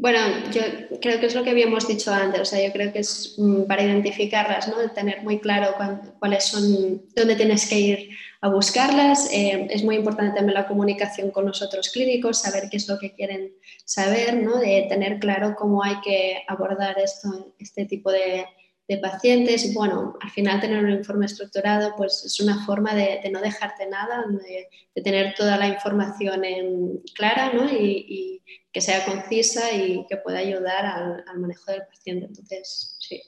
Bueno, 0.00 0.18
yo 0.50 0.62
creo 0.98 1.20
que 1.20 1.26
es 1.26 1.34
lo 1.34 1.44
que 1.44 1.50
habíamos 1.50 1.86
dicho 1.86 2.10
antes, 2.10 2.40
o 2.40 2.44
sea, 2.46 2.66
yo 2.66 2.72
creo 2.72 2.90
que 2.90 3.00
es 3.00 3.34
mm, 3.36 3.64
para 3.64 3.82
identificarlas, 3.82 4.66
¿no? 4.66 4.90
tener 4.92 5.22
muy 5.22 5.40
claro 5.40 5.74
cuáles 6.18 6.44
son, 6.44 7.02
dónde 7.14 7.36
tienes 7.36 7.68
que 7.68 7.78
ir 7.78 8.10
a 8.40 8.48
buscarlas. 8.48 9.30
Eh, 9.30 9.68
es 9.68 9.84
muy 9.84 9.96
importante 9.96 10.34
también 10.34 10.54
la 10.54 10.66
comunicación 10.66 11.30
con 11.30 11.44
los 11.44 11.60
otros 11.60 11.90
clínicos, 11.90 12.40
saber 12.40 12.70
qué 12.70 12.78
es 12.78 12.88
lo 12.88 12.98
que 12.98 13.12
quieren 13.12 13.52
saber, 13.84 14.36
¿no? 14.42 14.56
de 14.56 14.86
tener 14.88 15.18
claro 15.18 15.54
cómo 15.54 15.84
hay 15.84 16.00
que 16.02 16.44
abordar 16.48 16.98
esto, 16.98 17.52
este 17.58 17.84
tipo 17.84 18.10
de, 18.10 18.46
de 18.90 18.98
pacientes. 18.98 19.72
Bueno, 19.72 20.18
al 20.20 20.30
final 20.30 20.60
tener 20.60 20.82
un 20.82 20.90
informe 20.90 21.26
estructurado 21.26 21.94
pues 21.96 22.24
es 22.24 22.40
una 22.40 22.66
forma 22.66 22.92
de, 22.92 23.20
no 23.30 23.40
dejarte 23.40 23.86
nada, 23.86 24.24
de, 24.26 25.02
tener 25.02 25.32
toda 25.34 25.56
la 25.56 25.68
información 25.68 26.44
en, 26.44 27.00
clara 27.14 27.52
¿no? 27.52 27.70
y, 27.72 28.42
que 28.72 28.80
sea 28.80 29.04
concisa 29.04 29.72
y 29.72 30.06
que 30.08 30.16
pueda 30.16 30.38
ayudar 30.38 30.86
al, 30.86 31.38
manejo 31.38 31.70
del 31.70 31.86
paciente. 31.86 32.26
Entonces, 32.26 32.96
sí. 32.98 33.22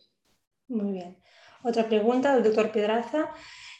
Muy 0.66 0.92
bien. 0.92 1.16
Otra 1.62 1.86
pregunta 1.88 2.34
del 2.34 2.42
doctor 2.42 2.72
Pedraza. 2.72 3.30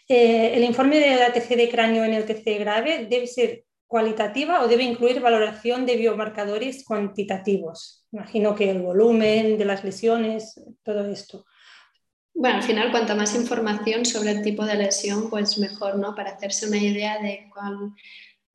Eh, 0.08 0.54
¿El 0.54 0.62
informe 0.62 1.00
de 1.00 1.16
la 1.16 1.32
TC 1.32 1.56
de 1.56 1.68
cráneo 1.68 2.04
en 2.04 2.14
el 2.14 2.26
TC 2.26 2.58
grave 2.60 3.06
debe 3.10 3.26
ser 3.26 3.64
cualitativa 3.88 4.62
o 4.62 4.68
debe 4.68 4.84
incluir 4.84 5.20
valoración 5.20 5.84
de 5.84 5.96
biomarcadores 5.96 6.84
cuantitativos? 6.84 8.06
Imagino 8.12 8.54
que 8.54 8.70
el 8.70 8.82
volumen 8.82 9.58
de 9.58 9.64
las 9.64 9.82
lesiones, 9.82 10.60
todo 10.84 11.06
esto. 11.06 11.44
Bueno, 12.34 12.56
al 12.56 12.62
final, 12.62 12.90
cuanta 12.90 13.14
más 13.14 13.34
información 13.34 14.04
sobre 14.06 14.30
el 14.30 14.42
tipo 14.42 14.64
de 14.64 14.74
lesión, 14.74 15.28
pues 15.28 15.58
mejor, 15.58 15.98
¿no? 15.98 16.14
Para 16.14 16.30
hacerse 16.30 16.66
una 16.66 16.78
idea 16.78 17.20
de 17.20 17.50
cuál, 17.52 17.92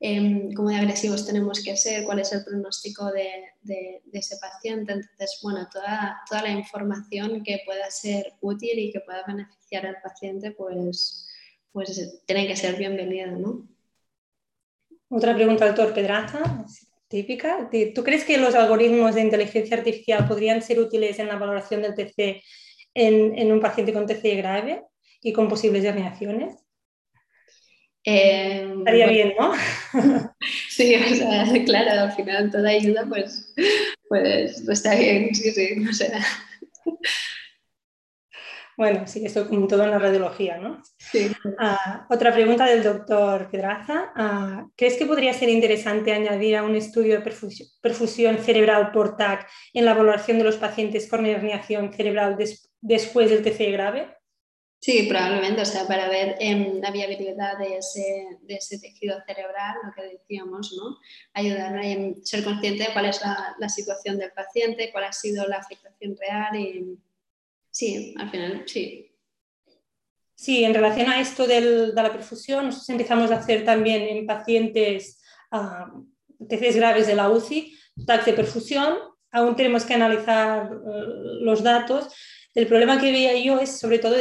em, 0.00 0.52
cómo 0.52 0.68
de 0.70 0.76
agresivos 0.76 1.26
tenemos 1.26 1.62
que 1.62 1.76
ser, 1.76 2.04
cuál 2.04 2.18
es 2.18 2.32
el 2.32 2.44
pronóstico 2.44 3.10
de, 3.12 4.02
ese 4.12 4.36
paciente. 4.38 4.92
Entonces, 4.92 5.38
bueno, 5.42 5.68
toda, 5.72 6.20
toda 6.28 6.42
la 6.42 6.50
información 6.50 7.42
que 7.44 7.60
pueda 7.64 7.90
ser 7.90 8.32
útil 8.40 8.78
y 8.78 8.92
que 8.92 9.00
pueda 9.00 9.24
beneficiar 9.26 9.86
al 9.86 10.00
paciente, 10.02 10.50
pues, 10.50 11.28
pues 11.72 12.20
tiene 12.26 12.46
que 12.48 12.56
ser 12.56 12.76
bienvenida, 12.76 13.26
¿no? 13.26 13.68
Otra 15.08 15.34
pregunta, 15.34 15.66
doctor 15.66 15.94
Pedraza, 15.94 16.64
típica. 17.06 17.70
¿Tú 17.94 18.04
crees 18.04 18.24
que 18.24 18.36
los 18.38 18.54
algoritmos 18.54 19.14
de 19.14 19.22
inteligencia 19.22 19.76
artificial 19.76 20.26
podrían 20.28 20.60
ser 20.62 20.80
útiles 20.80 21.18
en 21.18 21.28
la 21.28 21.36
valoración 21.36 21.80
del 21.80 21.94
TC 21.94 22.42
en, 22.94 23.52
un 23.52 23.60
paciente 23.60 23.92
con 23.92 24.06
TCE 24.06 24.36
grave 24.36 24.84
y 25.22 25.32
con 25.32 25.48
posibles 25.48 25.84
herniaciones? 25.84 26.56
Eh, 28.04 28.72
Estaría 28.78 29.06
bien, 29.08 29.34
¿no? 29.38 29.52
sí, 30.68 30.94
o 30.94 31.14
sea, 31.14 31.44
claro, 31.64 32.02
al 32.02 32.12
final 32.12 32.50
toda 32.50 32.70
ayuda 32.70 33.04
pues, 33.08 33.52
pues, 34.08 34.62
pues 34.64 34.78
está 34.78 34.94
bien, 34.94 35.34
sí, 35.34 35.50
sí, 35.50 35.86
o 35.88 35.92
sea. 35.92 36.20
Bueno, 38.78 39.08
sí, 39.08 39.26
esto 39.26 39.48
como 39.48 39.66
todo 39.66 39.82
en 39.82 39.90
la 39.90 39.98
radiología, 39.98 40.56
¿no? 40.58 40.80
Sí. 40.98 41.32
Ah, 41.58 42.06
otra 42.08 42.32
pregunta 42.32 42.64
del 42.64 42.84
doctor 42.84 43.50
Pedraza. 43.50 44.12
Ah, 44.14 44.68
¿Crees 44.76 44.96
que 44.96 45.04
podría 45.04 45.32
ser 45.32 45.48
interesante 45.48 46.12
añadir 46.12 46.54
a 46.54 46.62
un 46.62 46.76
estudio 46.76 47.16
de 47.18 47.32
perfusión, 47.82 48.38
cerebral 48.38 48.92
por 48.92 49.16
TAC 49.16 49.48
en 49.74 49.84
la 49.84 49.90
evaluación 49.90 50.38
de 50.38 50.44
los 50.44 50.58
pacientes 50.58 51.10
con 51.10 51.26
herniación 51.26 51.92
cerebral 51.92 52.36
después 52.80 53.30
del 53.30 53.42
TC 53.42 53.72
grave? 53.72 54.18
Sí, 54.80 55.06
probablemente, 55.08 55.62
o 55.62 55.64
sea, 55.64 55.88
para 55.88 56.08
ver 56.08 56.36
em, 56.38 56.80
la 56.80 56.92
viabilidad 56.92 57.58
de 57.58 57.78
ese, 57.78 58.38
de 58.42 58.54
ese, 58.54 58.78
tejido 58.78 59.16
cerebral, 59.26 59.74
lo 59.84 59.92
que 59.92 60.08
decíamos, 60.08 60.72
¿no? 60.72 60.98
Ayudar 61.34 61.76
a 61.76 61.82
ser 62.22 62.44
consciente 62.44 62.84
de 62.84 62.92
cuál 62.92 63.06
es 63.06 63.20
la, 63.20 63.56
la, 63.58 63.68
situación 63.68 64.18
del 64.18 64.30
paciente, 64.30 64.92
cuál 64.92 65.04
ha 65.04 65.12
sido 65.12 65.48
la 65.48 65.56
afectación 65.56 66.16
real 66.16 66.54
y 66.54 66.96
sí, 67.70 68.14
al 68.18 68.30
final, 68.30 68.62
sí. 68.66 69.08
Sí, 70.36 70.62
en 70.62 70.72
relación 70.72 71.08
a 71.08 71.20
esto 71.20 71.48
del, 71.48 71.92
de 71.92 72.02
la 72.02 72.12
perfusión, 72.12 72.66
nosotros 72.66 72.90
empezamos 72.90 73.32
a 73.32 73.38
hacer 73.38 73.64
también 73.64 74.02
en 74.02 74.24
pacientes 74.24 75.20
uh, 75.50 76.06
TCs 76.46 76.76
graves 76.76 77.08
de 77.08 77.16
la 77.16 77.28
UCI, 77.28 77.76
TAC 78.06 78.26
de 78.26 78.32
perfusión, 78.34 78.96
aún 79.32 79.56
tenemos 79.56 79.84
que 79.84 79.94
analizar 79.94 80.72
uh, 80.72 81.42
los 81.42 81.64
datos, 81.64 82.14
el 82.58 82.66
problema 82.66 83.00
que 83.00 83.12
veía 83.12 83.36
yo 83.36 83.60
es 83.60 83.78
sobre 83.78 84.00
todo 84.00 84.16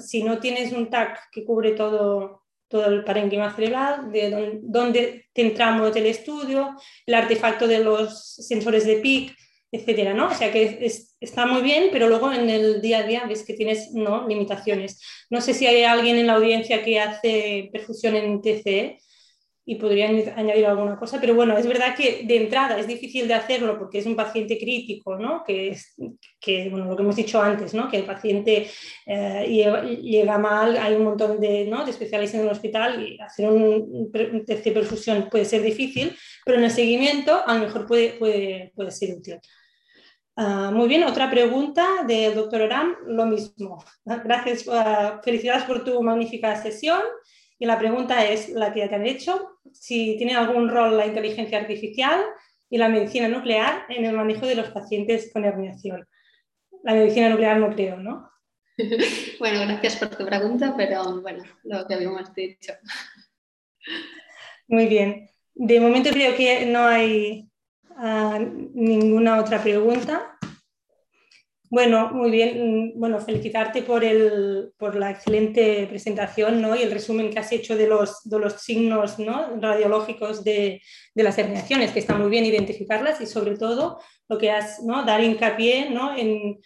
si 0.00 0.24
no 0.24 0.40
tienes 0.40 0.72
un 0.72 0.90
TAC 0.90 1.30
que 1.30 1.44
cubre 1.44 1.70
todo, 1.70 2.42
todo 2.66 2.86
el 2.86 3.04
parénquima 3.04 3.54
cerebral, 3.54 4.10
de 4.10 4.58
dónde 4.62 5.26
centramos 5.32 5.94
el 5.94 6.06
estudio, 6.06 6.74
el 7.06 7.14
artefacto 7.14 7.68
de 7.68 7.84
los 7.84 8.34
sensores 8.34 8.84
de 8.86 8.96
PIC, 8.96 9.36
etcétera, 9.70 10.14
¿no? 10.14 10.26
O 10.26 10.34
sea 10.34 10.50
que 10.50 10.84
está 11.20 11.46
muy 11.46 11.62
bien, 11.62 11.90
pero 11.92 12.08
luego 12.08 12.32
en 12.32 12.50
el 12.50 12.80
día 12.80 12.98
a 12.98 13.02
día 13.04 13.24
ves 13.28 13.44
que 13.44 13.54
tienes 13.54 13.92
¿no? 13.92 14.26
limitaciones. 14.26 15.00
No 15.30 15.40
sé 15.40 15.54
si 15.54 15.68
hay 15.68 15.84
alguien 15.84 16.16
en 16.16 16.26
la 16.26 16.34
audiencia 16.34 16.82
que 16.82 16.98
hace 16.98 17.70
perfusión 17.72 18.16
en 18.16 18.42
TCE, 18.42 18.98
y 19.68 19.74
podría 19.74 20.08
añadir 20.08 20.64
alguna 20.64 20.96
cosa, 20.96 21.20
pero 21.20 21.34
bueno, 21.34 21.58
es 21.58 21.66
verdad 21.66 21.96
que 21.96 22.22
de 22.24 22.36
entrada 22.36 22.78
es 22.78 22.86
difícil 22.86 23.26
de 23.26 23.34
hacerlo 23.34 23.76
porque 23.76 23.98
es 23.98 24.06
un 24.06 24.14
paciente 24.14 24.56
crítico, 24.58 25.18
¿no? 25.18 25.42
Que 25.44 25.70
es 25.70 25.96
que, 26.38 26.68
bueno, 26.70 26.86
lo 26.86 26.94
que 26.94 27.02
hemos 27.02 27.16
dicho 27.16 27.42
antes, 27.42 27.74
¿no? 27.74 27.90
Que 27.90 27.96
el 27.96 28.04
paciente 28.04 28.68
eh, 29.06 29.98
llega, 30.00 30.38
mal, 30.38 30.76
hay 30.76 30.94
un 30.94 31.02
montón 31.02 31.40
de, 31.40 31.66
¿no? 31.66 31.84
de 31.84 31.90
especialistas 31.90 32.38
en 32.38 32.46
el 32.46 32.52
hospital 32.52 33.04
y 33.04 33.20
hacer 33.20 33.48
un, 33.48 34.08
test 34.46 34.64
de 34.64 34.70
perfusión 34.70 35.28
puede 35.28 35.44
ser 35.44 35.62
difícil, 35.62 36.16
pero 36.44 36.58
en 36.58 36.64
el 36.64 36.70
seguimiento 36.70 37.42
a 37.44 37.54
lo 37.54 37.64
mejor 37.64 37.86
puede, 37.86 38.10
puede, 38.10 38.72
puede 38.76 38.92
ser 38.92 39.16
útil. 39.16 39.40
Ah, 40.36 40.70
muy 40.72 40.86
bien, 40.86 41.02
otra 41.02 41.28
pregunta 41.28 42.04
del 42.06 42.36
doctor 42.36 42.60
Oram, 42.60 42.94
lo 43.06 43.26
mismo. 43.26 43.82
Gracias, 44.04 44.66
uh, 44.68 45.20
felicidades 45.24 45.64
por 45.64 45.82
tu 45.82 46.00
magnífica 46.02 46.54
sesión. 46.62 47.00
Y 47.58 47.64
la 47.64 47.78
pregunta 47.78 48.24
es 48.26 48.50
la 48.50 48.72
que 48.72 48.80
ya 48.80 48.88
te 48.88 48.96
han 48.96 49.06
hecho, 49.06 49.55
si 49.80 50.16
tiene 50.16 50.34
algún 50.34 50.68
rol 50.68 50.96
la 50.96 51.06
inteligencia 51.06 51.58
artificial 51.58 52.24
y 52.68 52.78
la 52.78 52.88
medicina 52.88 53.28
nuclear 53.28 53.84
en 53.88 54.04
el 54.04 54.16
manejo 54.16 54.46
de 54.46 54.54
los 54.54 54.70
pacientes 54.70 55.30
con 55.32 55.44
herniación. 55.44 56.06
La 56.82 56.94
medicina 56.94 57.28
nuclear 57.28 57.58
no 57.58 57.74
creo, 57.74 57.98
¿no? 57.98 58.30
Bueno, 59.38 59.60
gracias 59.60 59.96
por 59.96 60.08
tu 60.08 60.24
pregunta, 60.24 60.74
pero 60.76 61.20
bueno, 61.20 61.44
lo 61.64 61.86
que 61.86 61.94
habíamos 61.94 62.34
dicho. 62.34 62.72
Muy 64.68 64.86
bien. 64.86 65.28
De 65.54 65.80
momento 65.80 66.10
creo 66.10 66.34
que 66.36 66.66
no 66.66 66.86
hay 66.86 67.48
ah, 67.96 68.38
ninguna 68.74 69.40
otra 69.40 69.62
pregunta. 69.62 70.35
Bueno, 71.68 72.10
muy 72.12 72.30
bien. 72.30 72.92
Mm, 72.94 72.98
bueno, 72.98 73.20
felicitarte 73.20 73.82
por, 73.82 74.04
el, 74.04 74.72
por 74.76 74.94
la 74.94 75.10
excelente 75.10 75.86
presentación 75.88 76.62
¿no? 76.62 76.76
y 76.76 76.82
el 76.82 76.92
resumen 76.92 77.30
que 77.30 77.38
has 77.40 77.50
hecho 77.52 77.76
de 77.76 77.88
los, 77.88 78.22
de 78.24 78.38
los 78.38 78.54
signos 78.54 79.18
¿no? 79.18 79.58
radiológicos 79.60 80.44
de, 80.44 80.80
de, 81.14 81.22
las 81.22 81.38
herniaciones, 81.38 81.90
que 81.90 81.98
está 81.98 82.14
muy 82.14 82.30
bien 82.30 82.44
identificarlas 82.44 83.20
y 83.20 83.26
sobre 83.26 83.56
todo 83.56 84.00
lo 84.28 84.38
que 84.38 84.50
has, 84.50 84.82
¿no? 84.82 85.04
dar 85.04 85.22
hincapié 85.22 85.90
¿no? 85.90 86.16
en, 86.16 86.60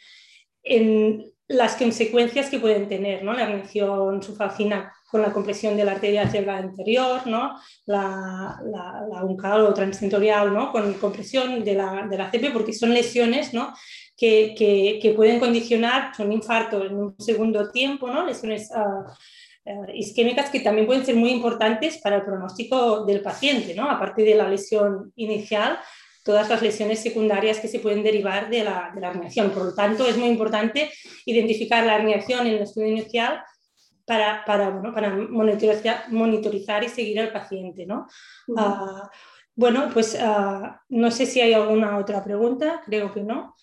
en 0.63 1.33
las 1.49 1.77
consecuencias 1.77 2.51
que 2.51 2.61
pueden 2.61 2.89
tener 2.89 3.25
¿no? 3.25 3.33
la 3.33 3.45
herniación 3.45 4.23
subfalcina 4.23 4.93
con 5.11 5.23
la 5.23 5.33
compresión 5.33 5.77
de 5.77 5.85
la 5.85 5.93
arteria 5.93 6.29
cerebral 6.29 6.65
anterior, 6.65 7.27
¿no? 7.27 7.57
la, 7.87 8.61
la, 8.65 9.07
la 9.11 9.25
uncal 9.25 9.63
o 9.63 9.75
transtentorial 9.75 10.53
¿no? 10.53 10.71
con 10.71 10.95
compresión 10.95 11.65
de 11.65 11.75
la, 11.75 12.07
de 12.09 12.19
la 12.19 12.31
CP, 12.31 12.51
porque 12.51 12.73
son 12.73 12.95
lesiones 12.95 13.53
¿no? 13.53 13.73
Que, 14.21 15.13
pueden 15.17 15.41
condicionar, 15.41 16.15
son 16.15 16.31
infarto 16.31 16.85
en 16.85 16.95
un 16.95 17.15
segundo 17.19 17.71
tiempo, 17.71 18.09
¿no? 18.09 18.27
lesiones 18.27 18.71
uh, 18.71 19.91
isquémicas 19.95 20.51
que 20.51 20.61
también 20.61 20.87
pueden 20.87 21.07
ser 21.07 21.17
muy 21.17 21.31
importantes 21.31 21.99
para 21.99 22.17
el 22.17 22.25
pronóstico 22.25 23.05
del 23.07 23.23
paciente, 23.23 23.75
¿no? 23.75 23.91
aparte 23.91 24.23
de 24.23 24.35
la 24.35 24.49
lesión 24.49 25.13
inicial, 25.17 25.79
todas 26.23 26.51
las 26.51 26.61
lesiones 26.61 27.01
secundarias 27.01 27.61
que 27.61 27.69
se 27.69 27.79
pueden 27.79 28.03
derivar 28.03 28.51
de 28.51 28.63
la, 28.63 28.93
de 28.95 29.01
la 29.01 29.09
herniación. 29.09 29.51
Por 29.53 29.65
lo 29.65 29.75
tanto, 29.75 30.07
es 30.07 30.19
muy 30.19 30.29
importante 30.29 30.91
identificar 31.25 31.85
la 31.87 31.97
herniación 31.97 32.47
en 32.47 32.55
el 32.57 32.63
estudio 32.63 32.89
inicial 32.89 33.43
para, 34.05 34.45
para, 34.45 34.69
bueno, 34.69 34.93
para 34.93 35.17
monitorizar, 35.17 36.11
monitorizar, 36.11 36.85
y 36.85 36.89
seguir 36.91 37.21
al 37.21 37.33
paciente. 37.33 37.87
¿no? 37.87 38.07
Uh, 38.49 39.09
bueno, 39.55 39.89
pues 39.93 40.15
uh, 40.15 40.67
no 40.91 41.11
sé 41.11 41.25
si 41.25 41.41
hay 41.41 41.55
alguna 41.55 41.97
otra 41.97 42.23
pregunta, 42.23 42.83
creo 42.85 43.15
que 43.15 43.23
no. 43.23 43.55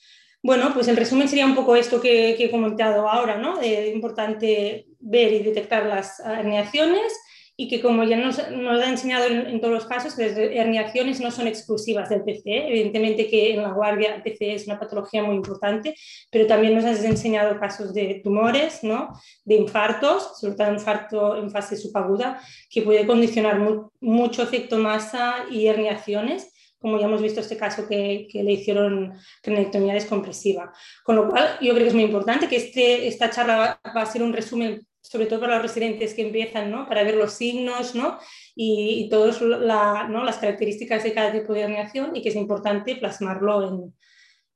Bueno, 0.48 0.74
pues 0.74 0.88
el 0.88 0.96
resumen 0.96 1.28
sería 1.28 1.46
un 1.46 1.56
poco 1.56 1.76
esto 1.76 2.00
que, 2.00 2.42
he 2.42 2.50
comentado 2.50 3.10
ahora, 3.10 3.38
¿no? 3.38 3.60
Es 3.60 3.94
importante 3.94 4.88
ver 4.98 5.34
y 5.34 5.40
detectar 5.40 5.86
las 5.86 6.22
herniaciones 6.22 7.12
y 7.58 7.68
que 7.68 7.82
como 7.82 8.06
ya 8.06 8.16
nos, 8.16 8.38
nos 8.52 8.82
ha 8.82 8.88
enseñado 8.88 9.26
en, 9.26 9.60
todos 9.60 9.74
los 9.74 9.86
casos, 9.88 10.18
las 10.18 10.38
herniaciones 10.38 11.20
no 11.20 11.32
son 11.32 11.48
exclusivas 11.48 12.08
del 12.08 12.24
TCE. 12.24 12.70
Evidentemente 12.70 13.28
que 13.28 13.56
en 13.56 13.64
la 13.64 13.74
guardia 13.74 14.16
el 14.16 14.24
TCE 14.24 14.54
es 14.54 14.68
una 14.68 14.80
patología 14.80 15.22
muy 15.22 15.36
importante, 15.36 15.94
pero 16.32 16.48
también 16.48 16.76
nos 16.76 16.86
has 16.86 17.04
enseñado 17.04 17.60
casos 17.60 17.94
de 17.94 18.22
tumores, 18.24 18.86
¿no? 18.86 19.10
de 19.44 19.56
infartos, 19.56 20.40
sobre 20.40 20.56
todo 20.56 20.72
infarto 20.72 21.36
en 21.36 21.52
fase 21.52 21.76
subaguda, 21.76 22.40
que 22.70 22.84
puede 22.84 23.06
condicionar 23.06 23.60
mucho 24.00 24.44
efecto 24.44 24.78
masa 24.78 25.44
y 25.52 25.68
herniaciones 25.68 26.54
como 26.88 27.00
ya 27.00 27.08
hemos 27.08 27.22
visto 27.22 27.42
este 27.42 27.58
caso 27.58 27.86
que, 27.86 28.30
le 28.32 28.52
hicieron 28.54 29.14
cranectomía 29.42 29.94
descompresiva. 29.94 30.72
Con 31.04 31.18
lo 31.18 31.30
cual, 31.30 31.58
yo 31.60 31.74
creo 31.74 31.84
que 31.84 31.90
es 31.90 31.94
muy 31.94 32.04
importante 32.04 32.48
que 32.48 32.56
este, 32.56 33.08
esta 33.08 33.30
charla 33.30 33.78
va, 33.86 34.02
a 34.02 34.06
ser 34.06 34.24
un 34.24 34.32
resumen, 34.32 34.88
sobre 35.02 35.26
todo 35.26 35.42
para 35.42 35.56
los 35.56 35.64
residentes 35.64 36.14
que 36.14 36.22
empiezan, 36.22 36.72
¿no? 36.72 36.88
para 36.88 37.04
ver 37.04 37.16
los 37.16 37.34
signos 37.34 37.94
¿no? 37.94 38.20
y, 38.56 39.04
y 39.04 39.10
todas 39.10 39.42
¿no? 39.42 40.24
las 40.24 40.38
características 40.38 41.04
de 41.04 41.14
cada 41.14 41.34
tipo 41.34 41.52
de 41.52 41.62
herniación 41.62 42.16
y 42.16 42.22
que 42.22 42.30
es 42.30 42.36
importante 42.36 42.96
plasmarlo 42.96 43.68
en, 43.68 43.94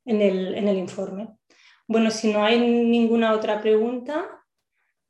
en, 0.06 0.22
el, 0.22 0.56
en 0.56 0.70
el 0.70 0.78
informe. 0.78 1.28
Bueno, 1.86 2.12
si 2.12 2.32
no 2.32 2.46
hay 2.46 2.62
ninguna 2.62 3.34
otra 3.34 3.60
pregunta, 3.60 4.26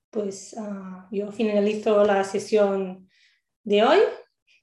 pues 0.10 0.56
uh, 0.58 1.16
yo 1.16 1.32
finalizo 1.32 2.04
la 2.04 2.24
sesión 2.24 3.08
de 3.64 3.84
hoy 3.84 4.00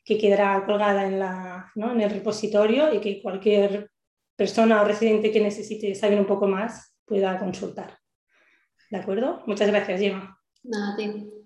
que 0.09 0.17
quedará 0.17 0.65
colgada 0.65 1.07
en, 1.07 1.19
la, 1.19 1.71
¿no? 1.75 1.93
en 1.93 2.01
el 2.01 2.09
repositorio 2.09 2.95
y 2.95 2.99
que 2.99 3.21
cualquier 3.21 3.91
persona 4.35 4.81
o 4.81 4.85
residente 4.87 5.31
que 5.31 5.39
necesite 5.39 5.95
saber 5.95 6.19
un 6.19 6.25
poco 6.25 6.47
más 6.47 6.97
pueda 7.05 7.39
consultar. 7.39 7.99
¿De 8.91 8.97
acuerdo? 8.97 9.43
Muchas 9.47 9.69
gracias, 9.69 10.01
Gemma. 10.01 10.41
Nada, 10.63 10.97
tío. 10.97 11.38